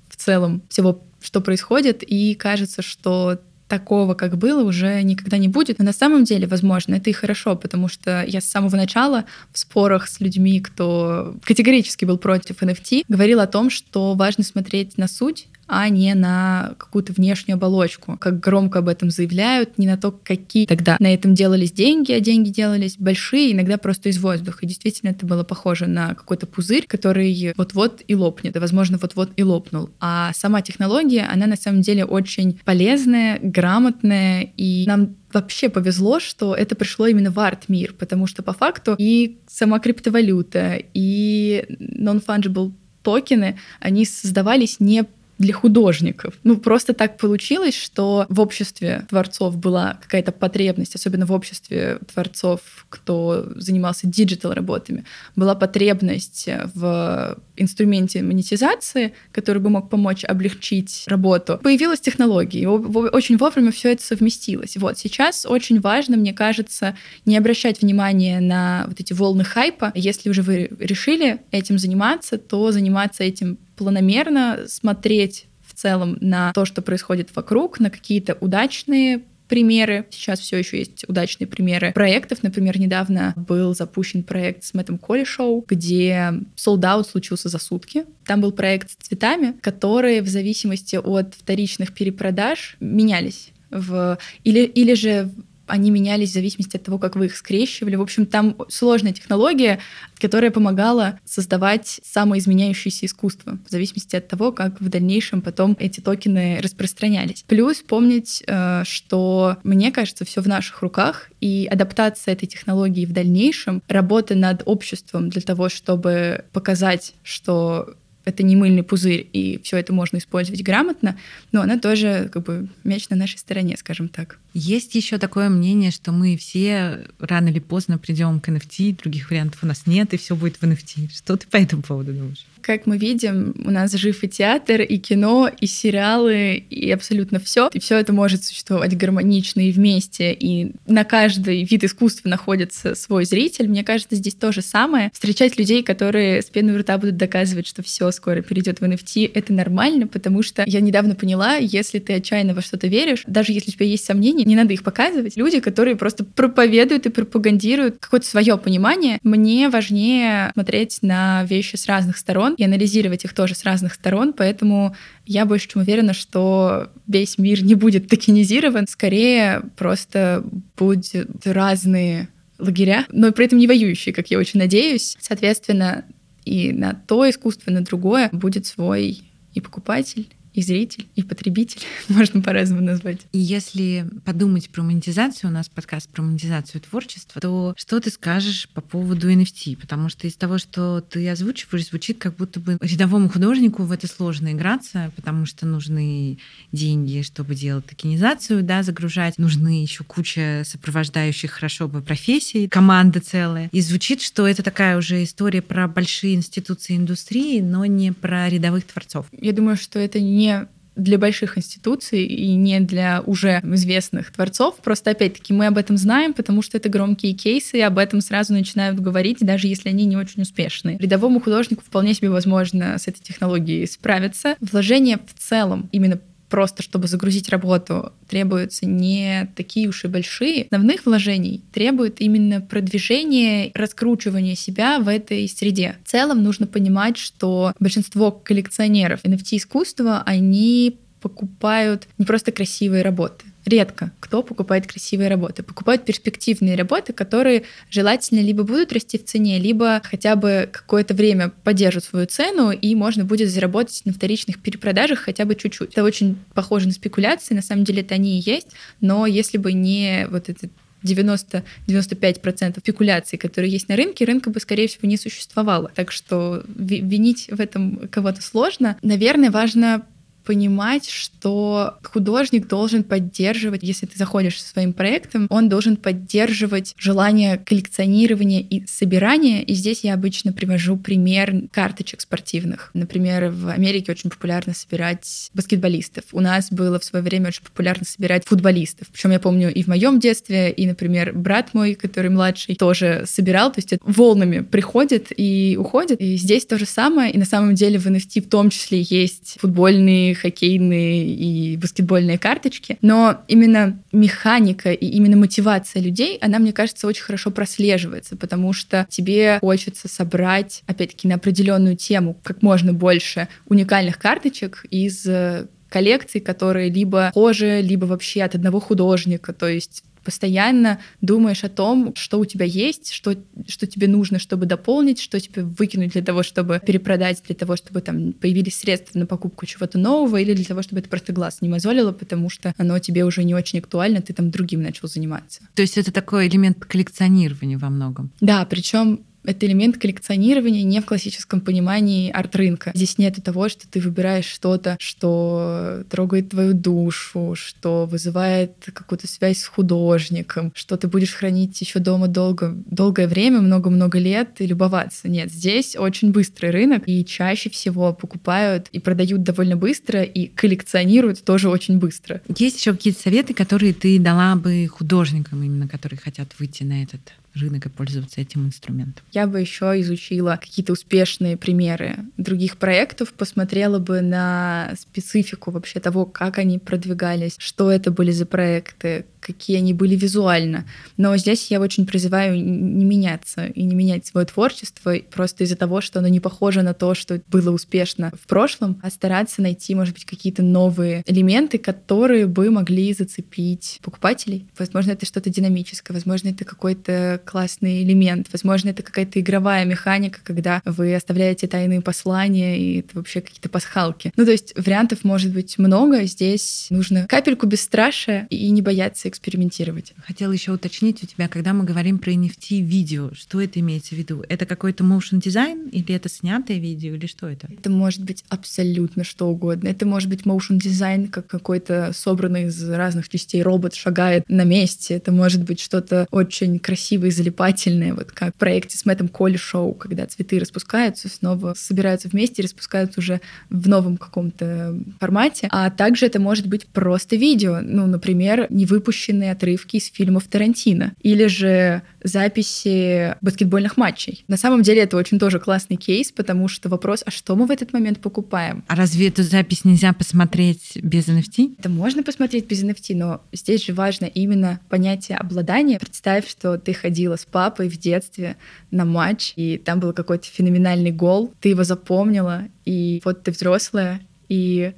в 0.09 0.15
целом 0.17 0.63
всего, 0.69 1.03
что 1.21 1.41
происходит, 1.41 2.03
и 2.03 2.35
кажется, 2.35 2.81
что 2.81 3.39
такого, 3.69 4.15
как 4.15 4.37
было, 4.37 4.63
уже 4.63 5.01
никогда 5.03 5.37
не 5.37 5.47
будет. 5.47 5.79
Но 5.79 5.85
на 5.85 5.93
самом 5.93 6.25
деле, 6.25 6.47
возможно, 6.47 6.95
это 6.95 7.09
и 7.09 7.13
хорошо, 7.13 7.55
потому 7.55 7.87
что 7.87 8.25
я 8.27 8.41
с 8.41 8.45
самого 8.45 8.75
начала 8.75 9.23
в 9.53 9.59
спорах 9.59 10.09
с 10.09 10.19
людьми, 10.19 10.59
кто 10.59 11.35
категорически 11.43 12.03
был 12.03 12.17
против 12.17 12.61
NFT, 12.61 13.05
говорила 13.07 13.43
о 13.43 13.47
том, 13.47 13.69
что 13.69 14.15
важно 14.15 14.43
смотреть 14.43 14.97
на 14.97 15.07
суть, 15.07 15.47
а 15.69 15.87
не 15.89 16.13
на 16.15 16.73
какую-то 16.77 17.13
внешнюю 17.13 17.55
оболочку. 17.55 18.17
Как 18.17 18.39
громко 18.39 18.79
об 18.79 18.89
этом 18.89 19.11
заявляют, 19.11 19.77
не 19.77 19.87
на 19.87 19.97
то, 19.97 20.11
какие 20.11 20.65
тогда 20.65 20.97
на 20.99 21.13
этом 21.13 21.35
делались 21.35 21.71
деньги, 21.71 22.11
а 22.11 22.19
деньги 22.19 22.49
делались 22.49 22.97
большие, 22.97 23.53
иногда 23.53 23.77
просто 23.77 24.09
из 24.09 24.17
воздуха. 24.17 24.59
И 24.61 24.67
действительно 24.67 25.11
это 25.11 25.25
было 25.25 25.43
похоже 25.43 25.87
на 25.87 26.15
какой-то 26.15 26.47
пузырь, 26.47 26.85
который 26.87 27.53
вот-вот 27.55 28.01
и 28.07 28.15
лопнет, 28.15 28.55
и, 28.55 28.59
возможно, 28.59 28.97
вот-вот 29.01 29.31
и 29.35 29.43
лопнул. 29.43 29.91
А 29.99 30.31
сама 30.33 30.61
технология, 30.61 31.27
она 31.31 31.47
на 31.47 31.55
самом 31.55 31.81
деле 31.81 32.03
очень 32.03 32.59
полезная, 32.65 33.39
грамотная, 33.41 34.51
и 34.57 34.85
нам 34.87 35.15
вообще 35.31 35.69
повезло, 35.69 36.19
что 36.19 36.55
это 36.55 36.75
пришло 36.75 37.05
именно 37.05 37.29
в 37.29 37.39
арт-мир, 37.39 37.93
потому 37.93 38.25
что 38.25 38.41
по 38.41 38.53
факту 38.53 38.95
и 38.97 39.37
сама 39.47 39.79
криптовалюта, 39.79 40.81
и 40.93 41.65
non-fungible 41.79 42.73
токены, 43.03 43.57
они 43.79 44.05
создавались 44.05 44.79
не 44.79 45.05
для 45.39 45.53
художников. 45.53 46.33
Ну, 46.43 46.57
просто 46.57 46.93
так 46.93 47.17
получилось, 47.17 47.75
что 47.75 48.25
в 48.29 48.39
обществе 48.41 49.05
творцов 49.09 49.57
была 49.57 49.97
какая-то 50.01 50.31
потребность, 50.31 50.95
особенно 50.95 51.25
в 51.25 51.31
обществе 51.31 51.99
творцов, 52.13 52.59
кто 52.89 53.47
занимался 53.55 54.05
digital 54.05 54.53
работами, 54.53 55.05
была 55.35 55.55
потребность 55.55 56.47
в 56.75 57.37
инструменте 57.55 58.21
монетизации, 58.21 59.13
который 59.31 59.59
бы 59.59 59.69
мог 59.69 59.89
помочь 59.89 60.25
облегчить 60.25 61.05
работу. 61.07 61.59
Появилась 61.63 62.01
технология, 62.01 62.61
и 62.61 62.65
очень 62.65 63.37
вовремя 63.37 63.71
все 63.71 63.93
это 63.93 64.03
совместилось. 64.03 64.75
Вот 64.75 64.97
сейчас 64.97 65.45
очень 65.45 65.79
важно, 65.79 66.17
мне 66.17 66.33
кажется, 66.33 66.97
не 67.25 67.37
обращать 67.37 67.81
внимания 67.81 68.41
на 68.41 68.85
вот 68.87 68.99
эти 68.99 69.13
волны 69.13 69.45
хайпа. 69.45 69.93
Если 69.95 70.29
уже 70.29 70.41
вы 70.41 70.69
решили 70.79 71.39
этим 71.51 71.79
заниматься, 71.79 72.37
то 72.37 72.71
заниматься 72.71 73.23
этим 73.23 73.57
планомерно 73.79 74.65
смотреть 74.67 75.45
в 75.65 75.73
целом 75.73 76.17
на 76.19 76.51
то, 76.51 76.65
что 76.65 76.81
происходит 76.81 77.29
вокруг, 77.33 77.79
на 77.79 77.89
какие-то 77.89 78.37
удачные 78.41 79.21
примеры. 79.47 80.05
Сейчас 80.11 80.41
все 80.41 80.57
еще 80.57 80.79
есть 80.79 81.07
удачные 81.07 81.47
примеры 81.47 81.93
проектов. 81.93 82.43
Например, 82.43 82.77
недавно 82.77 83.33
был 83.37 83.73
запущен 83.73 84.23
проект 84.23 84.65
с 84.65 84.73
Мэттом 84.73 84.97
Колли 84.97 85.23
Шоу, 85.23 85.63
где 85.65 86.33
солдат 86.55 87.07
случился 87.07 87.47
за 87.47 87.57
сутки. 87.57 88.03
Там 88.25 88.41
был 88.41 88.51
проект 88.51 88.91
с 88.91 88.95
цветами, 89.07 89.53
которые 89.61 90.21
в 90.21 90.27
зависимости 90.27 90.97
от 90.97 91.33
вторичных 91.35 91.93
перепродаж 91.93 92.75
менялись 92.81 93.51
в 93.71 94.17
или 94.43 94.61
или 94.61 94.93
же 94.93 95.29
они 95.69 95.91
менялись 95.91 96.31
в 96.31 96.33
зависимости 96.33 96.75
от 96.75 96.83
того, 96.83 96.97
как 96.97 97.15
вы 97.15 97.27
их 97.27 97.35
скрещивали. 97.35 97.95
В 97.95 98.01
общем, 98.01 98.25
там 98.25 98.55
сложная 98.69 99.13
технология, 99.13 99.79
которая 100.19 100.51
помогала 100.51 101.19
создавать 101.25 102.01
самоизменяющееся 102.03 103.05
искусство 103.05 103.57
в 103.65 103.71
зависимости 103.71 104.15
от 104.15 104.27
того, 104.27 104.51
как 104.51 104.81
в 104.81 104.89
дальнейшем 104.89 105.41
потом 105.41 105.77
эти 105.79 105.99
токены 105.99 106.59
распространялись. 106.61 107.43
Плюс 107.47 107.77
помнить, 107.77 108.43
э, 108.47 108.83
что, 108.85 109.57
мне 109.63 109.91
кажется, 109.91 110.25
все 110.25 110.41
в 110.41 110.47
наших 110.47 110.81
руках, 110.81 111.29
и 111.41 111.67
адаптация 111.71 112.33
этой 112.33 112.47
технологии 112.47 113.05
в 113.05 113.13
дальнейшем, 113.13 113.81
работа 113.87 114.35
над 114.35 114.63
обществом 114.65 115.29
для 115.29 115.41
того, 115.41 115.69
чтобы 115.69 116.45
показать, 116.51 117.13
что 117.23 117.95
это 118.25 118.43
не 118.43 118.55
мыльный 118.55 118.83
пузырь, 118.83 119.27
и 119.33 119.59
все 119.63 119.77
это 119.77 119.93
можно 119.93 120.17
использовать 120.17 120.61
грамотно, 120.61 121.17
но 121.51 121.61
она 121.61 121.79
тоже 121.79 122.29
как 122.31 122.43
бы 122.43 122.67
мяч 122.83 123.09
на 123.09 123.15
нашей 123.15 123.37
стороне, 123.37 123.75
скажем 123.77 124.07
так. 124.09 124.39
Есть 124.53 124.95
еще 124.95 125.17
такое 125.17 125.49
мнение, 125.49 125.91
что 125.91 126.11
мы 126.11 126.35
все 126.37 127.05
рано 127.19 127.49
или 127.49 127.59
поздно 127.59 127.97
придем 127.97 128.39
к 128.39 128.49
NFT, 128.49 128.97
других 129.01 129.29
вариантов 129.29 129.59
у 129.63 129.67
нас 129.67 129.83
нет, 129.85 130.13
и 130.13 130.17
все 130.17 130.35
будет 130.35 130.57
в 130.57 130.63
NFT. 130.63 131.09
Что 131.13 131.37
ты 131.37 131.47
по 131.47 131.57
этому 131.57 131.81
поводу 131.81 132.13
думаешь? 132.13 132.45
Как 132.61 132.85
мы 132.85 132.97
видим, 132.97 133.55
у 133.65 133.71
нас 133.71 133.93
жив 133.93 134.23
и 134.23 134.27
театр, 134.27 134.81
и 134.81 134.97
кино, 134.97 135.49
и 135.59 135.65
сериалы, 135.65 136.55
и 136.57 136.91
абсолютно 136.91 137.39
все. 137.39 137.69
И 137.73 137.79
все 137.79 137.97
это 137.97 138.11
может 138.11 138.43
существовать 138.43 138.97
гармонично 138.97 139.61
и 139.61 139.71
вместе, 139.71 140.33
и 140.33 140.73
на 140.85 141.03
каждый 141.03 141.63
вид 141.63 141.83
искусства 141.83 142.29
находится 142.29 142.95
свой 142.95 143.25
зритель. 143.25 143.69
Мне 143.69 143.83
кажется, 143.83 144.15
здесь 144.15 144.35
то 144.35 144.51
же 144.51 144.61
самое. 144.61 145.09
Встречать 145.13 145.57
людей, 145.57 145.83
которые 145.83 146.41
с 146.41 146.45
пеной 146.45 146.77
рта 146.77 146.97
будут 146.97 147.17
доказывать, 147.17 147.67
что 147.67 147.81
все 147.81 148.11
скоро 148.11 148.41
перейдет 148.41 148.81
в 148.81 148.83
NFT, 148.83 149.31
это 149.33 149.53
нормально, 149.53 150.07
потому 150.07 150.43
что 150.43 150.63
я 150.67 150.81
недавно 150.81 151.15
поняла, 151.15 151.55
если 151.55 151.99
ты 151.99 152.13
отчаянно 152.13 152.53
во 152.53 152.61
что-то 152.61 152.87
веришь, 152.87 153.23
даже 153.25 153.53
если 153.53 153.71
у 153.71 153.73
тебя 153.73 153.85
есть 153.85 154.05
сомнения, 154.05 154.38
не 154.45 154.55
надо 154.55 154.73
их 154.73 154.83
показывать. 154.83 155.37
Люди, 155.37 155.59
которые 155.59 155.95
просто 155.95 156.23
проповедуют 156.23 157.05
и 157.05 157.09
пропагандируют 157.09 157.97
какое-то 157.99 158.25
свое 158.25 158.57
понимание, 158.57 159.19
мне 159.23 159.69
важнее 159.69 160.51
смотреть 160.53 160.99
на 161.01 161.43
вещи 161.43 161.75
с 161.75 161.87
разных 161.87 162.17
сторон 162.17 162.55
и 162.55 162.63
анализировать 162.63 163.25
их 163.25 163.33
тоже 163.33 163.55
с 163.55 163.63
разных 163.63 163.93
сторон, 163.93 164.33
поэтому 164.33 164.95
я 165.25 165.45
больше 165.45 165.69
чем 165.69 165.81
уверена, 165.81 166.13
что 166.13 166.89
весь 167.07 167.37
мир 167.37 167.63
не 167.63 167.75
будет 167.75 168.07
токенизирован, 168.07 168.87
скорее 168.87 169.61
просто 169.77 170.43
будут 170.77 171.05
разные 171.45 172.29
лагеря, 172.57 173.05
но 173.11 173.31
при 173.31 173.45
этом 173.45 173.57
не 173.57 173.67
воюющие, 173.67 174.13
как 174.13 174.29
я 174.31 174.37
очень 174.37 174.59
надеюсь. 174.59 175.17
Соответственно, 175.19 176.05
и 176.45 176.71
на 176.71 176.93
то 176.93 177.29
искусство, 177.29 177.71
и 177.71 177.73
на 177.73 177.81
другое 177.81 178.29
будет 178.31 178.65
свой 178.65 179.21
и 179.53 179.61
покупатель, 179.61 180.27
и 180.53 180.61
зритель, 180.61 181.07
и 181.15 181.23
потребитель, 181.23 181.81
можно 182.09 182.41
по-разному 182.41 182.81
назвать. 182.81 183.21
И 183.31 183.39
если 183.39 184.07
подумать 184.25 184.69
про 184.69 184.83
монетизацию, 184.83 185.49
у 185.49 185.53
нас 185.53 185.69
подкаст 185.69 186.09
про 186.09 186.21
монетизацию 186.21 186.81
творчества, 186.81 187.41
то 187.41 187.73
что 187.77 187.99
ты 187.99 188.09
скажешь 188.09 188.69
по 188.69 188.81
поводу 188.81 189.31
NFT? 189.31 189.77
Потому 189.77 190.09
что 190.09 190.27
из 190.27 190.35
того, 190.35 190.57
что 190.57 191.01
ты 191.01 191.27
озвучиваешь, 191.29 191.87
звучит 191.87 192.17
как 192.19 192.35
будто 192.35 192.59
бы 192.59 192.77
рядовому 192.81 193.29
художнику 193.29 193.83
в 193.83 193.91
это 193.91 194.07
сложно 194.07 194.51
играться, 194.51 195.11
потому 195.15 195.45
что 195.45 195.65
нужны 195.65 196.39
деньги, 196.71 197.21
чтобы 197.21 197.55
делать 197.55 197.85
токенизацию, 197.85 198.63
да, 198.63 198.83
загружать. 198.83 199.37
Нужны 199.37 199.81
еще 199.81 200.03
куча 200.03 200.63
сопровождающих 200.65 201.51
хорошо 201.51 201.87
бы 201.87 202.01
профессий, 202.01 202.67
команда 202.67 203.19
целая. 203.19 203.69
И 203.71 203.81
звучит, 203.81 204.21
что 204.21 204.47
это 204.47 204.63
такая 204.63 204.97
уже 204.97 205.23
история 205.23 205.61
про 205.61 205.87
большие 205.87 206.35
институции 206.35 206.95
индустрии, 206.95 207.61
но 207.61 207.85
не 207.85 208.11
про 208.11 208.49
рядовых 208.49 208.85
творцов. 208.85 209.27
Я 209.31 209.53
думаю, 209.53 209.77
что 209.77 209.99
это 209.99 210.19
не 210.19 210.38
не 210.39 210.67
для 210.95 211.17
больших 211.17 211.57
институций 211.57 212.25
и 212.25 212.53
не 212.55 212.79
для 212.81 213.21
уже 213.25 213.61
известных 213.63 214.31
творцов. 214.31 214.75
Просто, 214.83 215.11
опять-таки, 215.11 215.53
мы 215.53 215.67
об 215.67 215.77
этом 215.77 215.97
знаем, 215.97 216.33
потому 216.33 216.61
что 216.61 216.77
это 216.77 216.89
громкие 216.89 217.33
кейсы, 217.33 217.77
и 217.77 217.81
об 217.81 217.97
этом 217.97 218.21
сразу 218.21 218.53
начинают 218.53 218.99
говорить, 218.99 219.37
даже 219.39 219.67
если 219.67 219.89
они 219.89 220.05
не 220.05 220.17
очень 220.17 220.41
успешные. 220.41 220.97
Рядовому 220.97 221.39
художнику 221.39 221.83
вполне 221.85 222.13
себе 222.13 222.29
возможно 222.29 222.97
с 222.97 223.07
этой 223.07 223.21
технологией 223.21 223.87
справиться. 223.87 224.55
Вложение 224.59 225.17
в 225.17 225.39
целом 225.39 225.89
именно 225.91 226.19
просто 226.49 226.83
чтобы 226.83 227.07
загрузить 227.07 227.49
работу, 227.49 228.13
требуются 228.27 228.85
не 228.85 229.51
такие 229.55 229.87
уж 229.87 230.05
и 230.05 230.07
большие. 230.07 230.67
Основных 230.71 231.05
вложений 231.05 231.63
требует 231.71 232.19
именно 232.19 232.61
продвижение, 232.61 233.71
раскручивание 233.73 234.55
себя 234.55 234.99
в 234.99 235.07
этой 235.07 235.47
среде. 235.47 235.97
В 236.03 236.09
целом 236.09 236.43
нужно 236.43 236.67
понимать, 236.67 237.17
что 237.17 237.73
большинство 237.79 238.31
коллекционеров 238.31 239.23
NFT 239.23 239.57
искусства, 239.57 240.23
они 240.25 240.99
покупают 241.21 242.07
не 242.17 242.25
просто 242.25 242.51
красивые 242.51 243.03
работы, 243.03 243.45
редко 243.65 244.11
кто 244.19 244.43
покупает 244.43 244.87
красивые 244.87 245.29
работы. 245.29 245.63
Покупают 245.63 246.05
перспективные 246.05 246.75
работы, 246.75 247.13
которые 247.13 247.63
желательно 247.89 248.39
либо 248.39 248.63
будут 248.63 248.93
расти 248.93 249.17
в 249.17 249.25
цене, 249.25 249.59
либо 249.59 250.01
хотя 250.03 250.35
бы 250.35 250.69
какое-то 250.71 251.13
время 251.13 251.51
поддержат 251.63 252.03
свою 252.03 252.25
цену, 252.25 252.71
и 252.71 252.95
можно 252.95 253.25
будет 253.25 253.49
заработать 253.49 254.01
на 254.05 254.13
вторичных 254.13 254.61
перепродажах 254.61 255.19
хотя 255.19 255.45
бы 255.45 255.55
чуть-чуть. 255.55 255.93
Это 255.93 256.03
очень 256.03 256.37
похоже 256.53 256.87
на 256.87 256.93
спекуляции, 256.93 257.53
на 257.53 257.61
самом 257.61 257.83
деле 257.83 258.01
это 258.01 258.15
они 258.15 258.39
и 258.39 258.49
есть, 258.49 258.67
но 259.01 259.25
если 259.25 259.57
бы 259.57 259.73
не 259.73 260.27
вот 260.29 260.49
этот 260.49 260.71
90-95% 261.03 262.79
спекуляций, 262.79 263.37
которые 263.37 263.71
есть 263.71 263.89
на 263.89 263.95
рынке, 263.95 264.25
рынка 264.25 264.49
бы, 264.49 264.59
скорее 264.59 264.87
всего, 264.87 265.07
не 265.07 265.17
существовало. 265.17 265.91
Так 265.95 266.11
что 266.11 266.63
винить 266.67 267.47
в 267.49 267.59
этом 267.59 268.07
кого-то 268.09 268.41
сложно. 268.41 268.97
Наверное, 269.01 269.51
важно 269.51 270.05
понимать, 270.49 271.07
что 271.07 271.99
художник 272.01 272.67
должен 272.67 273.03
поддерживать, 273.03 273.83
если 273.83 274.07
ты 274.07 274.17
заходишь 274.17 274.59
со 274.59 274.69
своим 274.69 274.93
проектом, 274.93 275.45
он 275.51 275.69
должен 275.69 275.95
поддерживать 275.95 276.95
желание 276.97 277.59
коллекционирования 277.59 278.61
и 278.61 278.83
собирания. 278.87 279.61
И 279.61 279.75
здесь 279.75 280.03
я 280.03 280.15
обычно 280.15 280.51
привожу 280.51 280.97
пример 280.97 281.53
карточек 281.71 282.21
спортивных. 282.21 282.89
Например, 282.95 283.51
в 283.51 283.67
Америке 283.67 284.11
очень 284.11 284.31
популярно 284.31 284.73
собирать 284.73 285.51
баскетболистов. 285.53 286.23
У 286.31 286.39
нас 286.39 286.71
было 286.71 286.99
в 286.99 287.03
свое 287.03 287.23
время 287.23 287.49
очень 287.49 287.63
популярно 287.63 288.07
собирать 288.07 288.43
футболистов. 288.47 289.07
Причем 289.09 289.29
я 289.29 289.39
помню 289.39 289.71
и 289.71 289.83
в 289.83 289.87
моем 289.87 290.19
детстве, 290.19 290.71
и, 290.71 290.87
например, 290.87 291.31
брат 291.33 291.75
мой, 291.75 291.93
который 291.93 292.31
младший, 292.31 292.73
тоже 292.73 293.25
собирал. 293.27 293.71
То 293.71 293.77
есть 293.77 293.93
это 293.93 294.03
волнами 294.03 294.61
приходит 294.61 295.27
и 295.29 295.77
уходит. 295.79 296.19
И 296.19 296.37
здесь 296.37 296.65
то 296.65 296.79
же 296.79 296.87
самое. 296.87 297.31
И 297.31 297.37
на 297.37 297.45
самом 297.45 297.75
деле 297.75 297.99
в 297.99 298.07
NFT 298.07 298.41
в 298.41 298.49
том 298.49 298.71
числе 298.71 299.01
есть 299.03 299.57
футбольные 299.59 300.38
хоккейные 300.39 301.25
и 301.27 301.77
баскетбольные 301.77 302.37
карточки, 302.37 302.97
но 303.01 303.41
именно 303.47 303.99
механика 304.11 304.91
и 304.91 305.05
именно 305.05 305.37
мотивация 305.37 306.01
людей, 306.01 306.37
она, 306.41 306.59
мне 306.59 306.73
кажется, 306.73 307.07
очень 307.07 307.23
хорошо 307.23 307.51
прослеживается, 307.51 308.35
потому 308.35 308.73
что 308.73 309.07
тебе 309.09 309.59
хочется 309.59 310.07
собрать, 310.07 310.83
опять-таки, 310.87 311.27
на 311.27 311.35
определенную 311.35 311.95
тему 311.95 312.37
как 312.43 312.61
можно 312.61 312.93
больше 312.93 313.47
уникальных 313.67 314.17
карточек 314.17 314.85
из 314.89 315.25
э, 315.25 315.67
коллекций, 315.89 316.41
которые 316.41 316.89
либо 316.89 317.31
похожи, 317.33 317.81
либо 317.81 318.05
вообще 318.05 318.43
от 318.43 318.55
одного 318.55 318.79
художника. 318.79 319.53
То 319.53 319.67
есть 319.67 320.03
постоянно 320.23 320.99
думаешь 321.21 321.63
о 321.63 321.69
том, 321.69 322.13
что 322.15 322.39
у 322.39 322.45
тебя 322.45 322.65
есть, 322.65 323.11
что, 323.11 323.35
что 323.67 323.87
тебе 323.87 324.07
нужно, 324.07 324.39
чтобы 324.39 324.65
дополнить, 324.65 325.19
что 325.19 325.39
тебе 325.39 325.63
выкинуть 325.63 326.13
для 326.13 326.21
того, 326.21 326.43
чтобы 326.43 326.81
перепродать, 326.85 327.41
для 327.45 327.55
того, 327.55 327.75
чтобы 327.75 328.01
там 328.01 328.33
появились 328.33 328.77
средства 328.77 329.19
на 329.19 329.25
покупку 329.25 329.65
чего-то 329.65 329.97
нового, 329.97 330.37
или 330.37 330.53
для 330.53 330.65
того, 330.65 330.81
чтобы 330.81 330.99
это 330.99 331.09
просто 331.09 331.33
глаз 331.33 331.61
не 331.61 331.69
мозолило, 331.69 332.11
потому 332.11 332.49
что 332.49 332.73
оно 332.77 332.99
тебе 332.99 333.25
уже 333.25 333.43
не 333.43 333.55
очень 333.55 333.79
актуально, 333.79 334.21
ты 334.21 334.33
там 334.33 334.51
другим 334.51 334.81
начал 334.81 335.07
заниматься. 335.07 335.61
То 335.73 335.81
есть 335.81 335.97
это 335.97 336.11
такой 336.11 336.47
элемент 336.47 336.83
коллекционирования 336.85 337.77
во 337.77 337.89
многом. 337.89 338.31
Да, 338.41 338.65
причем 338.65 339.21
это 339.43 339.65
элемент 339.65 339.97
коллекционирования 339.97 340.83
не 340.83 341.01
в 341.01 341.05
классическом 341.05 341.61
понимании 341.61 342.31
арт-рынка. 342.31 342.91
Здесь 342.93 343.17
нет 343.17 343.37
того, 343.43 343.69
что 343.69 343.87
ты 343.87 343.99
выбираешь 344.01 344.45
что-то, 344.45 344.97
что 344.99 346.03
трогает 346.09 346.49
твою 346.49 346.73
душу, 346.73 347.53
что 347.55 348.05
вызывает 348.05 348.73
какую-то 348.93 349.27
связь 349.27 349.59
с 349.59 349.67
художником, 349.67 350.71
что 350.75 350.97
ты 350.97 351.07
будешь 351.07 351.33
хранить 351.33 351.79
еще 351.79 351.99
дома 351.99 352.27
долго, 352.27 352.75
долгое 352.85 353.27
время, 353.27 353.61
много-много 353.61 354.19
лет 354.19 354.59
и 354.59 354.67
любоваться. 354.67 355.29
Нет, 355.29 355.51
здесь 355.51 355.95
очень 355.95 356.31
быстрый 356.31 356.71
рынок, 356.71 357.03
и 357.05 357.23
чаще 357.23 357.69
всего 357.69 358.13
покупают 358.13 358.87
и 358.91 358.99
продают 358.99 359.43
довольно 359.43 359.77
быстро, 359.77 360.23
и 360.23 360.47
коллекционируют 360.47 361.43
тоже 361.43 361.69
очень 361.69 361.97
быстро. 361.99 362.41
Есть 362.57 362.79
еще 362.79 362.91
какие-то 362.91 363.21
советы, 363.21 363.53
которые 363.53 363.93
ты 363.93 364.19
дала 364.19 364.55
бы 364.55 364.87
художникам, 364.87 365.63
именно 365.63 365.87
которые 365.87 366.19
хотят 366.19 366.49
выйти 366.59 366.83
на 366.83 367.03
этот 367.03 367.21
рынок 367.53 367.85
и 367.85 367.89
пользоваться 367.89 368.41
этим 368.41 368.65
инструментом. 368.65 369.23
Я 369.31 369.47
бы 369.47 369.59
еще 369.59 369.99
изучила 370.01 370.57
какие-то 370.61 370.93
успешные 370.93 371.57
примеры 371.57 372.17
других 372.37 372.77
проектов, 372.77 373.33
посмотрела 373.33 373.99
бы 373.99 374.21
на 374.21 374.93
специфику 374.99 375.71
вообще 375.71 375.99
того, 375.99 376.25
как 376.25 376.57
они 376.57 376.79
продвигались, 376.79 377.55
что 377.57 377.91
это 377.91 378.11
были 378.11 378.31
за 378.31 378.45
проекты, 378.45 379.25
какие 379.39 379.77
они 379.77 379.93
были 379.93 380.15
визуально. 380.15 380.85
Но 381.17 381.35
здесь 381.37 381.71
я 381.71 381.79
очень 381.79 382.05
призываю 382.05 382.55
не 382.55 383.05
меняться 383.05 383.65
и 383.65 383.83
не 383.83 383.95
менять 383.95 384.25
свое 384.25 384.45
творчество 384.45 385.15
просто 385.31 385.63
из-за 385.63 385.75
того, 385.75 386.01
что 386.01 386.19
оно 386.19 386.27
не 386.27 386.39
похоже 386.39 386.81
на 386.81 386.93
то, 386.93 387.13
что 387.13 387.41
было 387.47 387.71
успешно 387.71 388.31
в 388.41 388.47
прошлом, 388.47 388.99
а 389.01 389.09
стараться 389.09 389.61
найти, 389.61 389.95
может 389.95 390.13
быть, 390.13 390.25
какие-то 390.25 390.61
новые 390.61 391.23
элементы, 391.25 391.77
которые 391.77 392.47
бы 392.47 392.69
могли 392.69 393.13
зацепить 393.13 393.99
покупателей. 394.03 394.67
Возможно, 394.77 395.11
это 395.11 395.25
что-то 395.25 395.49
динамическое, 395.49 396.13
возможно, 396.13 396.49
это 396.49 396.65
какой-то 396.65 397.38
классный 397.45 398.03
элемент, 398.03 398.47
возможно, 398.51 398.89
это 398.89 399.03
какая-то 399.03 399.39
игровая 399.39 399.85
механика, 399.85 400.39
когда 400.43 400.81
вы 400.85 401.15
оставляете 401.15 401.67
тайные 401.67 402.01
послания, 402.01 402.79
и 402.79 402.99
это 402.99 403.09
вообще 403.13 403.41
какие-то 403.41 403.69
пасхалки. 403.69 404.31
Ну, 404.35 404.45
то 404.45 404.51
есть 404.51 404.73
вариантов 404.77 405.23
может 405.23 405.53
быть 405.53 405.77
много, 405.77 406.23
здесь 406.23 406.87
нужно 406.89 407.25
капельку 407.27 407.65
бесстрашия 407.65 408.47
и 408.49 408.69
не 408.69 408.81
бояться 408.81 409.29
экспериментировать. 409.29 410.13
Хотела 410.25 410.51
еще 410.51 410.71
уточнить 410.71 411.23
у 411.23 411.27
тебя, 411.27 411.47
когда 411.47 411.73
мы 411.73 411.83
говорим 411.83 412.19
про 412.19 412.31
NFT 412.31 412.81
видео, 412.81 413.31
что 413.33 413.61
это 413.61 413.79
имеется 413.79 414.15
в 414.15 414.17
виду? 414.17 414.43
Это 414.47 414.65
какой-то 414.65 415.03
motion 415.03 415.41
дизайн 415.41 415.87
или 415.89 416.13
это 416.13 416.29
снятое 416.29 416.77
видео 416.77 417.15
или 417.15 417.25
что 417.25 417.47
это? 417.47 417.67
Это 417.71 417.89
может 417.89 418.23
быть 418.23 418.43
абсолютно 418.49 419.23
что 419.23 419.47
угодно. 419.47 419.87
Это 419.87 420.05
может 420.05 420.29
быть 420.29 420.41
motion 420.41 420.77
дизайн, 420.77 421.27
как 421.27 421.47
какой-то 421.47 422.11
собранный 422.13 422.65
из 422.65 422.89
разных 422.89 423.29
частей 423.29 423.61
робот 423.61 423.95
шагает 423.95 424.43
на 424.47 424.63
месте. 424.63 425.15
Это 425.15 425.31
может 425.31 425.63
быть 425.63 425.79
что-то 425.79 426.27
очень 426.31 426.79
красивое 426.79 427.28
и 427.29 427.31
залипательное, 427.31 428.13
вот 428.13 428.31
как 428.31 428.55
в 428.55 428.57
проекте 428.57 428.97
с 428.97 429.05
Мэттом 429.05 429.27
Колли 429.27 429.57
шоу, 429.57 429.93
когда 429.93 430.25
цветы 430.25 430.59
распускаются, 430.59 431.29
снова 431.29 431.73
собираются 431.75 432.27
вместе 432.29 432.61
и 432.61 432.65
распускаются 432.65 433.19
уже 433.19 433.41
в 433.69 433.87
новом 433.87 434.17
каком-то 434.17 434.97
формате. 435.19 435.67
А 435.71 435.89
также 435.89 436.25
это 436.25 436.39
может 436.39 436.67
быть 436.67 436.87
просто 436.87 437.35
видео. 437.35 437.79
Ну, 437.81 438.05
например, 438.05 438.67
не 438.69 438.85
выпущенное 438.85 439.19
выпущенные 439.19 439.51
отрывки 439.51 439.97
из 439.97 440.11
фильмов 440.11 440.47
Тарантино 440.47 441.13
или 441.21 441.47
же 441.47 442.01
записи 442.23 443.35
баскетбольных 443.41 443.97
матчей. 443.97 444.43
На 444.47 444.57
самом 444.57 444.81
деле 444.81 445.01
это 445.01 445.17
очень 445.17 445.39
тоже 445.39 445.59
классный 445.59 445.97
кейс, 445.97 446.31
потому 446.31 446.67
что 446.67 446.89
вопрос, 446.89 447.23
а 447.25 447.31
что 447.31 447.55
мы 447.55 447.65
в 447.65 447.71
этот 447.71 447.93
момент 447.93 448.19
покупаем? 448.19 448.83
А 448.87 448.95
разве 448.95 449.27
эту 449.27 449.43
запись 449.43 449.85
нельзя 449.85 450.13
посмотреть 450.13 450.97
без 451.01 451.27
NFT? 451.27 451.75
Это 451.79 451.89
можно 451.89 452.23
посмотреть 452.23 452.65
без 452.67 452.83
NFT, 452.83 453.15
но 453.15 453.41
здесь 453.51 453.85
же 453.85 453.93
важно 453.93 454.25
именно 454.25 454.79
понятие 454.89 455.37
обладания. 455.37 455.99
Представь, 455.99 456.49
что 456.49 456.77
ты 456.77 456.93
ходила 456.93 457.35
с 457.35 457.45
папой 457.45 457.89
в 457.89 457.97
детстве 457.97 458.57
на 458.91 459.05
матч, 459.05 459.53
и 459.55 459.77
там 459.77 459.99
был 459.99 460.13
какой-то 460.13 460.47
феноменальный 460.47 461.11
гол, 461.11 461.53
ты 461.61 461.69
его 461.69 461.83
запомнила, 461.83 462.63
и 462.85 463.21
вот 463.23 463.43
ты 463.43 463.51
взрослая, 463.51 464.21
и 464.47 464.93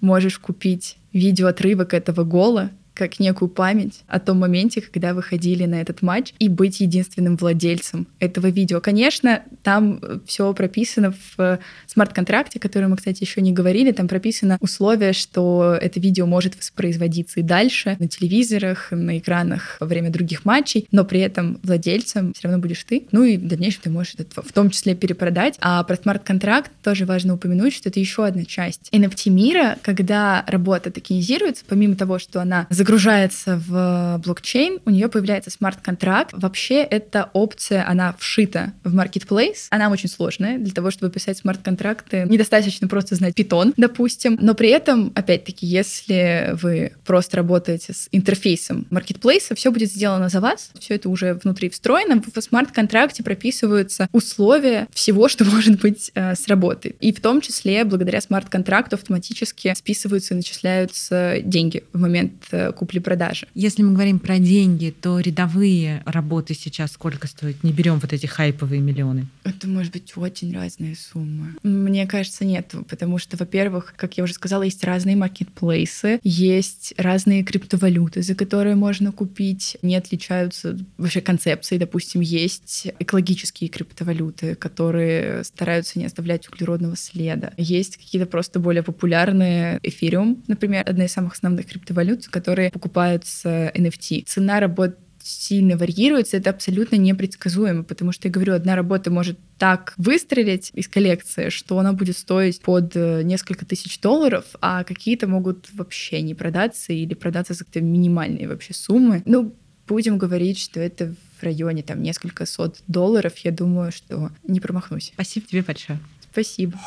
можешь 0.00 0.38
купить 0.38 0.96
видеоотрывок 1.12 1.94
этого 1.94 2.24
гола, 2.24 2.70
как 2.94 3.18
некую 3.18 3.48
память 3.48 4.02
о 4.06 4.20
том 4.20 4.38
моменте, 4.38 4.80
когда 4.80 5.14
вы 5.14 5.22
ходили 5.22 5.66
на 5.66 5.80
этот 5.80 6.00
матч, 6.02 6.32
и 6.38 6.48
быть 6.48 6.80
единственным 6.80 7.36
владельцем 7.36 8.06
этого 8.20 8.46
видео. 8.46 8.80
Конечно, 8.80 9.42
там 9.62 10.00
все 10.26 10.52
прописано 10.54 11.12
в 11.12 11.40
э, 11.40 11.58
смарт-контракте, 11.86 12.60
который 12.60 12.88
мы, 12.88 12.96
кстати, 12.96 13.22
еще 13.22 13.40
не 13.40 13.52
говорили. 13.52 13.90
Там 13.90 14.08
прописано 14.08 14.58
условие, 14.60 15.12
что 15.12 15.76
это 15.80 15.98
видео 16.00 16.26
может 16.26 16.56
воспроизводиться 16.56 17.40
и 17.40 17.42
дальше 17.42 17.96
на 17.98 18.08
телевизорах, 18.08 18.88
на 18.92 19.18
экранах 19.18 19.76
во 19.80 19.86
время 19.86 20.10
других 20.10 20.44
матчей, 20.44 20.86
но 20.92 21.04
при 21.04 21.20
этом 21.20 21.58
владельцем 21.62 22.32
все 22.32 22.48
равно 22.48 22.60
будешь 22.60 22.84
ты. 22.84 23.06
Ну 23.10 23.24
и 23.24 23.36
в 23.36 23.46
дальнейшем 23.46 23.82
ты 23.82 23.90
можешь 23.90 24.14
это 24.18 24.42
в 24.42 24.52
том 24.52 24.70
числе 24.70 24.94
перепродать. 24.94 25.56
А 25.60 25.82
про 25.82 25.96
смарт-контракт 25.96 26.70
тоже 26.82 27.06
важно 27.06 27.34
упомянуть, 27.34 27.74
что 27.74 27.88
это 27.88 27.98
еще 27.98 28.24
одна 28.24 28.44
часть 28.44 28.88
NFT 28.92 29.30
мира, 29.30 29.78
когда 29.82 30.44
работа 30.46 30.90
токенизируется, 30.90 31.64
помимо 31.66 31.96
того, 31.96 32.18
что 32.18 32.40
она 32.40 32.66
за 32.70 32.83
загружается 32.84 33.58
в 33.66 34.20
блокчейн, 34.22 34.78
у 34.84 34.90
нее 34.90 35.08
появляется 35.08 35.50
смарт-контракт. 35.50 36.34
Вообще 36.34 36.82
эта 36.82 37.30
опция, 37.32 37.88
она 37.88 38.14
вшита 38.18 38.74
в 38.84 38.94
marketplace. 38.94 39.68
Она 39.70 39.88
очень 39.88 40.10
сложная. 40.10 40.58
Для 40.58 40.72
того, 40.74 40.90
чтобы 40.90 41.10
писать 41.10 41.38
смарт-контракты, 41.38 42.26
недостаточно 42.28 42.86
просто 42.86 43.14
знать 43.14 43.32
Python, 43.38 43.72
допустим. 43.78 44.36
Но 44.38 44.54
при 44.54 44.68
этом, 44.68 45.12
опять-таки, 45.14 45.64
если 45.66 46.50
вы 46.60 46.92
просто 47.06 47.38
работаете 47.38 47.94
с 47.94 48.08
интерфейсом 48.12 48.86
маркетплейса, 48.90 49.54
все 49.54 49.70
будет 49.72 49.90
сделано 49.90 50.28
за 50.28 50.40
вас. 50.40 50.70
Все 50.78 50.96
это 50.96 51.08
уже 51.08 51.40
внутри 51.42 51.70
встроено. 51.70 52.20
В 52.20 52.38
смарт-контракте 52.38 53.22
прописываются 53.22 54.10
условия 54.12 54.88
всего, 54.92 55.28
что 55.28 55.44
может 55.50 55.80
быть 55.80 56.10
э, 56.14 56.34
с 56.34 56.48
работы. 56.48 56.96
И 57.00 57.14
в 57.14 57.22
том 57.22 57.40
числе, 57.40 57.84
благодаря 57.84 58.20
смарт-контракту 58.20 58.96
автоматически 58.96 59.72
списываются 59.74 60.34
и 60.34 60.36
начисляются 60.36 61.38
деньги 61.42 61.84
в 61.94 61.98
момент 61.98 62.34
э, 62.50 62.72
купли-продажи. 62.74 63.46
Если 63.54 63.82
мы 63.82 63.94
говорим 63.94 64.18
про 64.18 64.38
деньги, 64.38 64.94
то 65.00 65.18
рядовые 65.20 66.02
работы 66.04 66.54
сейчас 66.54 66.92
сколько 66.92 67.26
стоят? 67.26 67.62
Не 67.62 67.72
берем 67.72 67.98
вот 67.98 68.12
эти 68.12 68.26
хайповые 68.26 68.80
миллионы. 68.80 69.26
Это 69.44 69.68
может 69.68 69.92
быть 69.92 70.12
очень 70.16 70.54
разные 70.54 70.96
суммы. 70.96 71.56
Мне 71.62 72.06
кажется, 72.06 72.44
нет, 72.44 72.74
потому 72.88 73.18
что, 73.18 73.36
во-первых, 73.36 73.94
как 73.96 74.16
я 74.18 74.24
уже 74.24 74.34
сказала, 74.34 74.62
есть 74.62 74.84
разные 74.84 75.16
маркетплейсы, 75.16 76.20
есть 76.22 76.94
разные 76.96 77.44
криптовалюты, 77.44 78.22
за 78.22 78.34
которые 78.34 78.74
можно 78.74 79.12
купить, 79.12 79.76
не 79.82 79.96
отличаются 79.96 80.78
вообще 80.98 81.20
концепции. 81.20 81.78
Допустим, 81.78 82.20
есть 82.20 82.88
экологические 82.98 83.70
криптовалюты, 83.70 84.54
которые 84.54 85.44
стараются 85.44 85.98
не 85.98 86.06
оставлять 86.06 86.48
углеродного 86.48 86.96
следа. 86.96 87.52
Есть 87.56 87.96
какие-то 87.96 88.26
просто 88.26 88.58
более 88.58 88.82
популярные 88.82 89.78
эфириум, 89.82 90.42
например, 90.46 90.82
одна 90.86 91.04
из 91.04 91.12
самых 91.12 91.34
основных 91.34 91.66
криптовалют, 91.66 92.26
которые 92.28 92.63
покупаются 92.70 93.72
NFT. 93.74 94.24
Цена 94.26 94.60
работ 94.60 94.96
сильно 95.24 95.76
варьируется, 95.76 96.36
это 96.36 96.50
абсолютно 96.50 96.96
непредсказуемо, 96.96 97.82
потому 97.82 98.12
что, 98.12 98.28
я 98.28 98.32
говорю, 98.32 98.54
одна 98.54 98.76
работа 98.76 99.10
может 99.10 99.38
так 99.58 99.94
выстрелить 99.96 100.70
из 100.74 100.86
коллекции, 100.88 101.48
что 101.48 101.78
она 101.78 101.92
будет 101.92 102.18
стоить 102.18 102.60
под 102.60 102.94
э, 102.94 103.22
несколько 103.22 103.64
тысяч 103.64 103.98
долларов, 104.00 104.44
а 104.60 104.84
какие-то 104.84 105.26
могут 105.26 105.68
вообще 105.72 106.20
не 106.20 106.34
продаться 106.34 106.92
или 106.92 107.14
продаться 107.14 107.54
за 107.54 107.64
какие-то 107.64 107.86
минимальные 107.86 108.48
вообще 108.48 108.74
суммы. 108.74 109.22
Ну, 109.24 109.54
будем 109.88 110.18
говорить, 110.18 110.58
что 110.58 110.80
это 110.80 111.14
в 111.38 111.42
районе 111.42 111.82
там 111.82 112.02
несколько 112.02 112.46
сот 112.46 112.78
долларов, 112.86 113.36
я 113.38 113.50
думаю, 113.50 113.92
что 113.92 114.30
не 114.46 114.60
промахнусь. 114.60 115.12
Спасибо 115.14 115.46
тебе 115.46 115.62
большое. 115.62 115.98
Спасибо. 116.30 116.78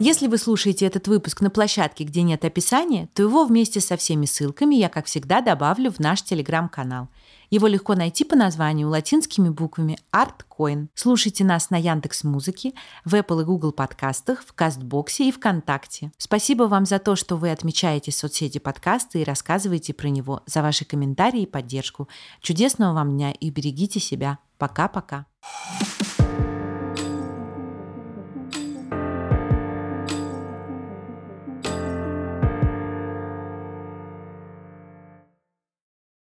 Если 0.00 0.26
вы 0.26 0.38
слушаете 0.38 0.86
этот 0.86 1.06
выпуск 1.06 1.40
на 1.40 1.50
площадке, 1.50 2.02
где 2.02 2.22
нет 2.22 2.44
описания, 2.44 3.08
то 3.14 3.22
его 3.22 3.44
вместе 3.44 3.80
со 3.80 3.96
всеми 3.96 4.26
ссылками 4.26 4.74
я, 4.74 4.88
как 4.88 5.06
всегда, 5.06 5.40
добавлю 5.40 5.92
в 5.92 6.00
наш 6.00 6.22
телеграм-канал. 6.22 7.08
Его 7.48 7.68
легко 7.68 7.94
найти 7.94 8.24
по 8.24 8.34
названию 8.34 8.88
латинскими 8.88 9.50
буквами 9.50 9.96
ArtCoin. 10.12 10.88
Слушайте 10.94 11.44
нас 11.44 11.70
на 11.70 11.76
Яндекс 11.76 12.24
Музыке, 12.24 12.72
в 13.04 13.14
Apple 13.14 13.42
и 13.42 13.44
Google 13.44 13.70
подкастах, 13.70 14.42
в 14.44 14.52
Кастбоксе 14.52 15.28
и 15.28 15.32
ВКонтакте. 15.32 16.10
Спасибо 16.18 16.64
вам 16.64 16.86
за 16.86 16.98
то, 16.98 17.14
что 17.14 17.36
вы 17.36 17.52
отмечаете 17.52 18.10
соцсети 18.10 18.58
подкаста 18.58 19.18
и 19.18 19.24
рассказываете 19.24 19.94
про 19.94 20.08
него, 20.08 20.42
за 20.46 20.62
ваши 20.62 20.84
комментарии 20.84 21.42
и 21.42 21.46
поддержку. 21.46 22.08
Чудесного 22.40 22.94
вам 22.94 23.12
дня 23.12 23.30
и 23.30 23.48
берегите 23.50 24.00
себя. 24.00 24.38
Пока-пока. 24.58 25.26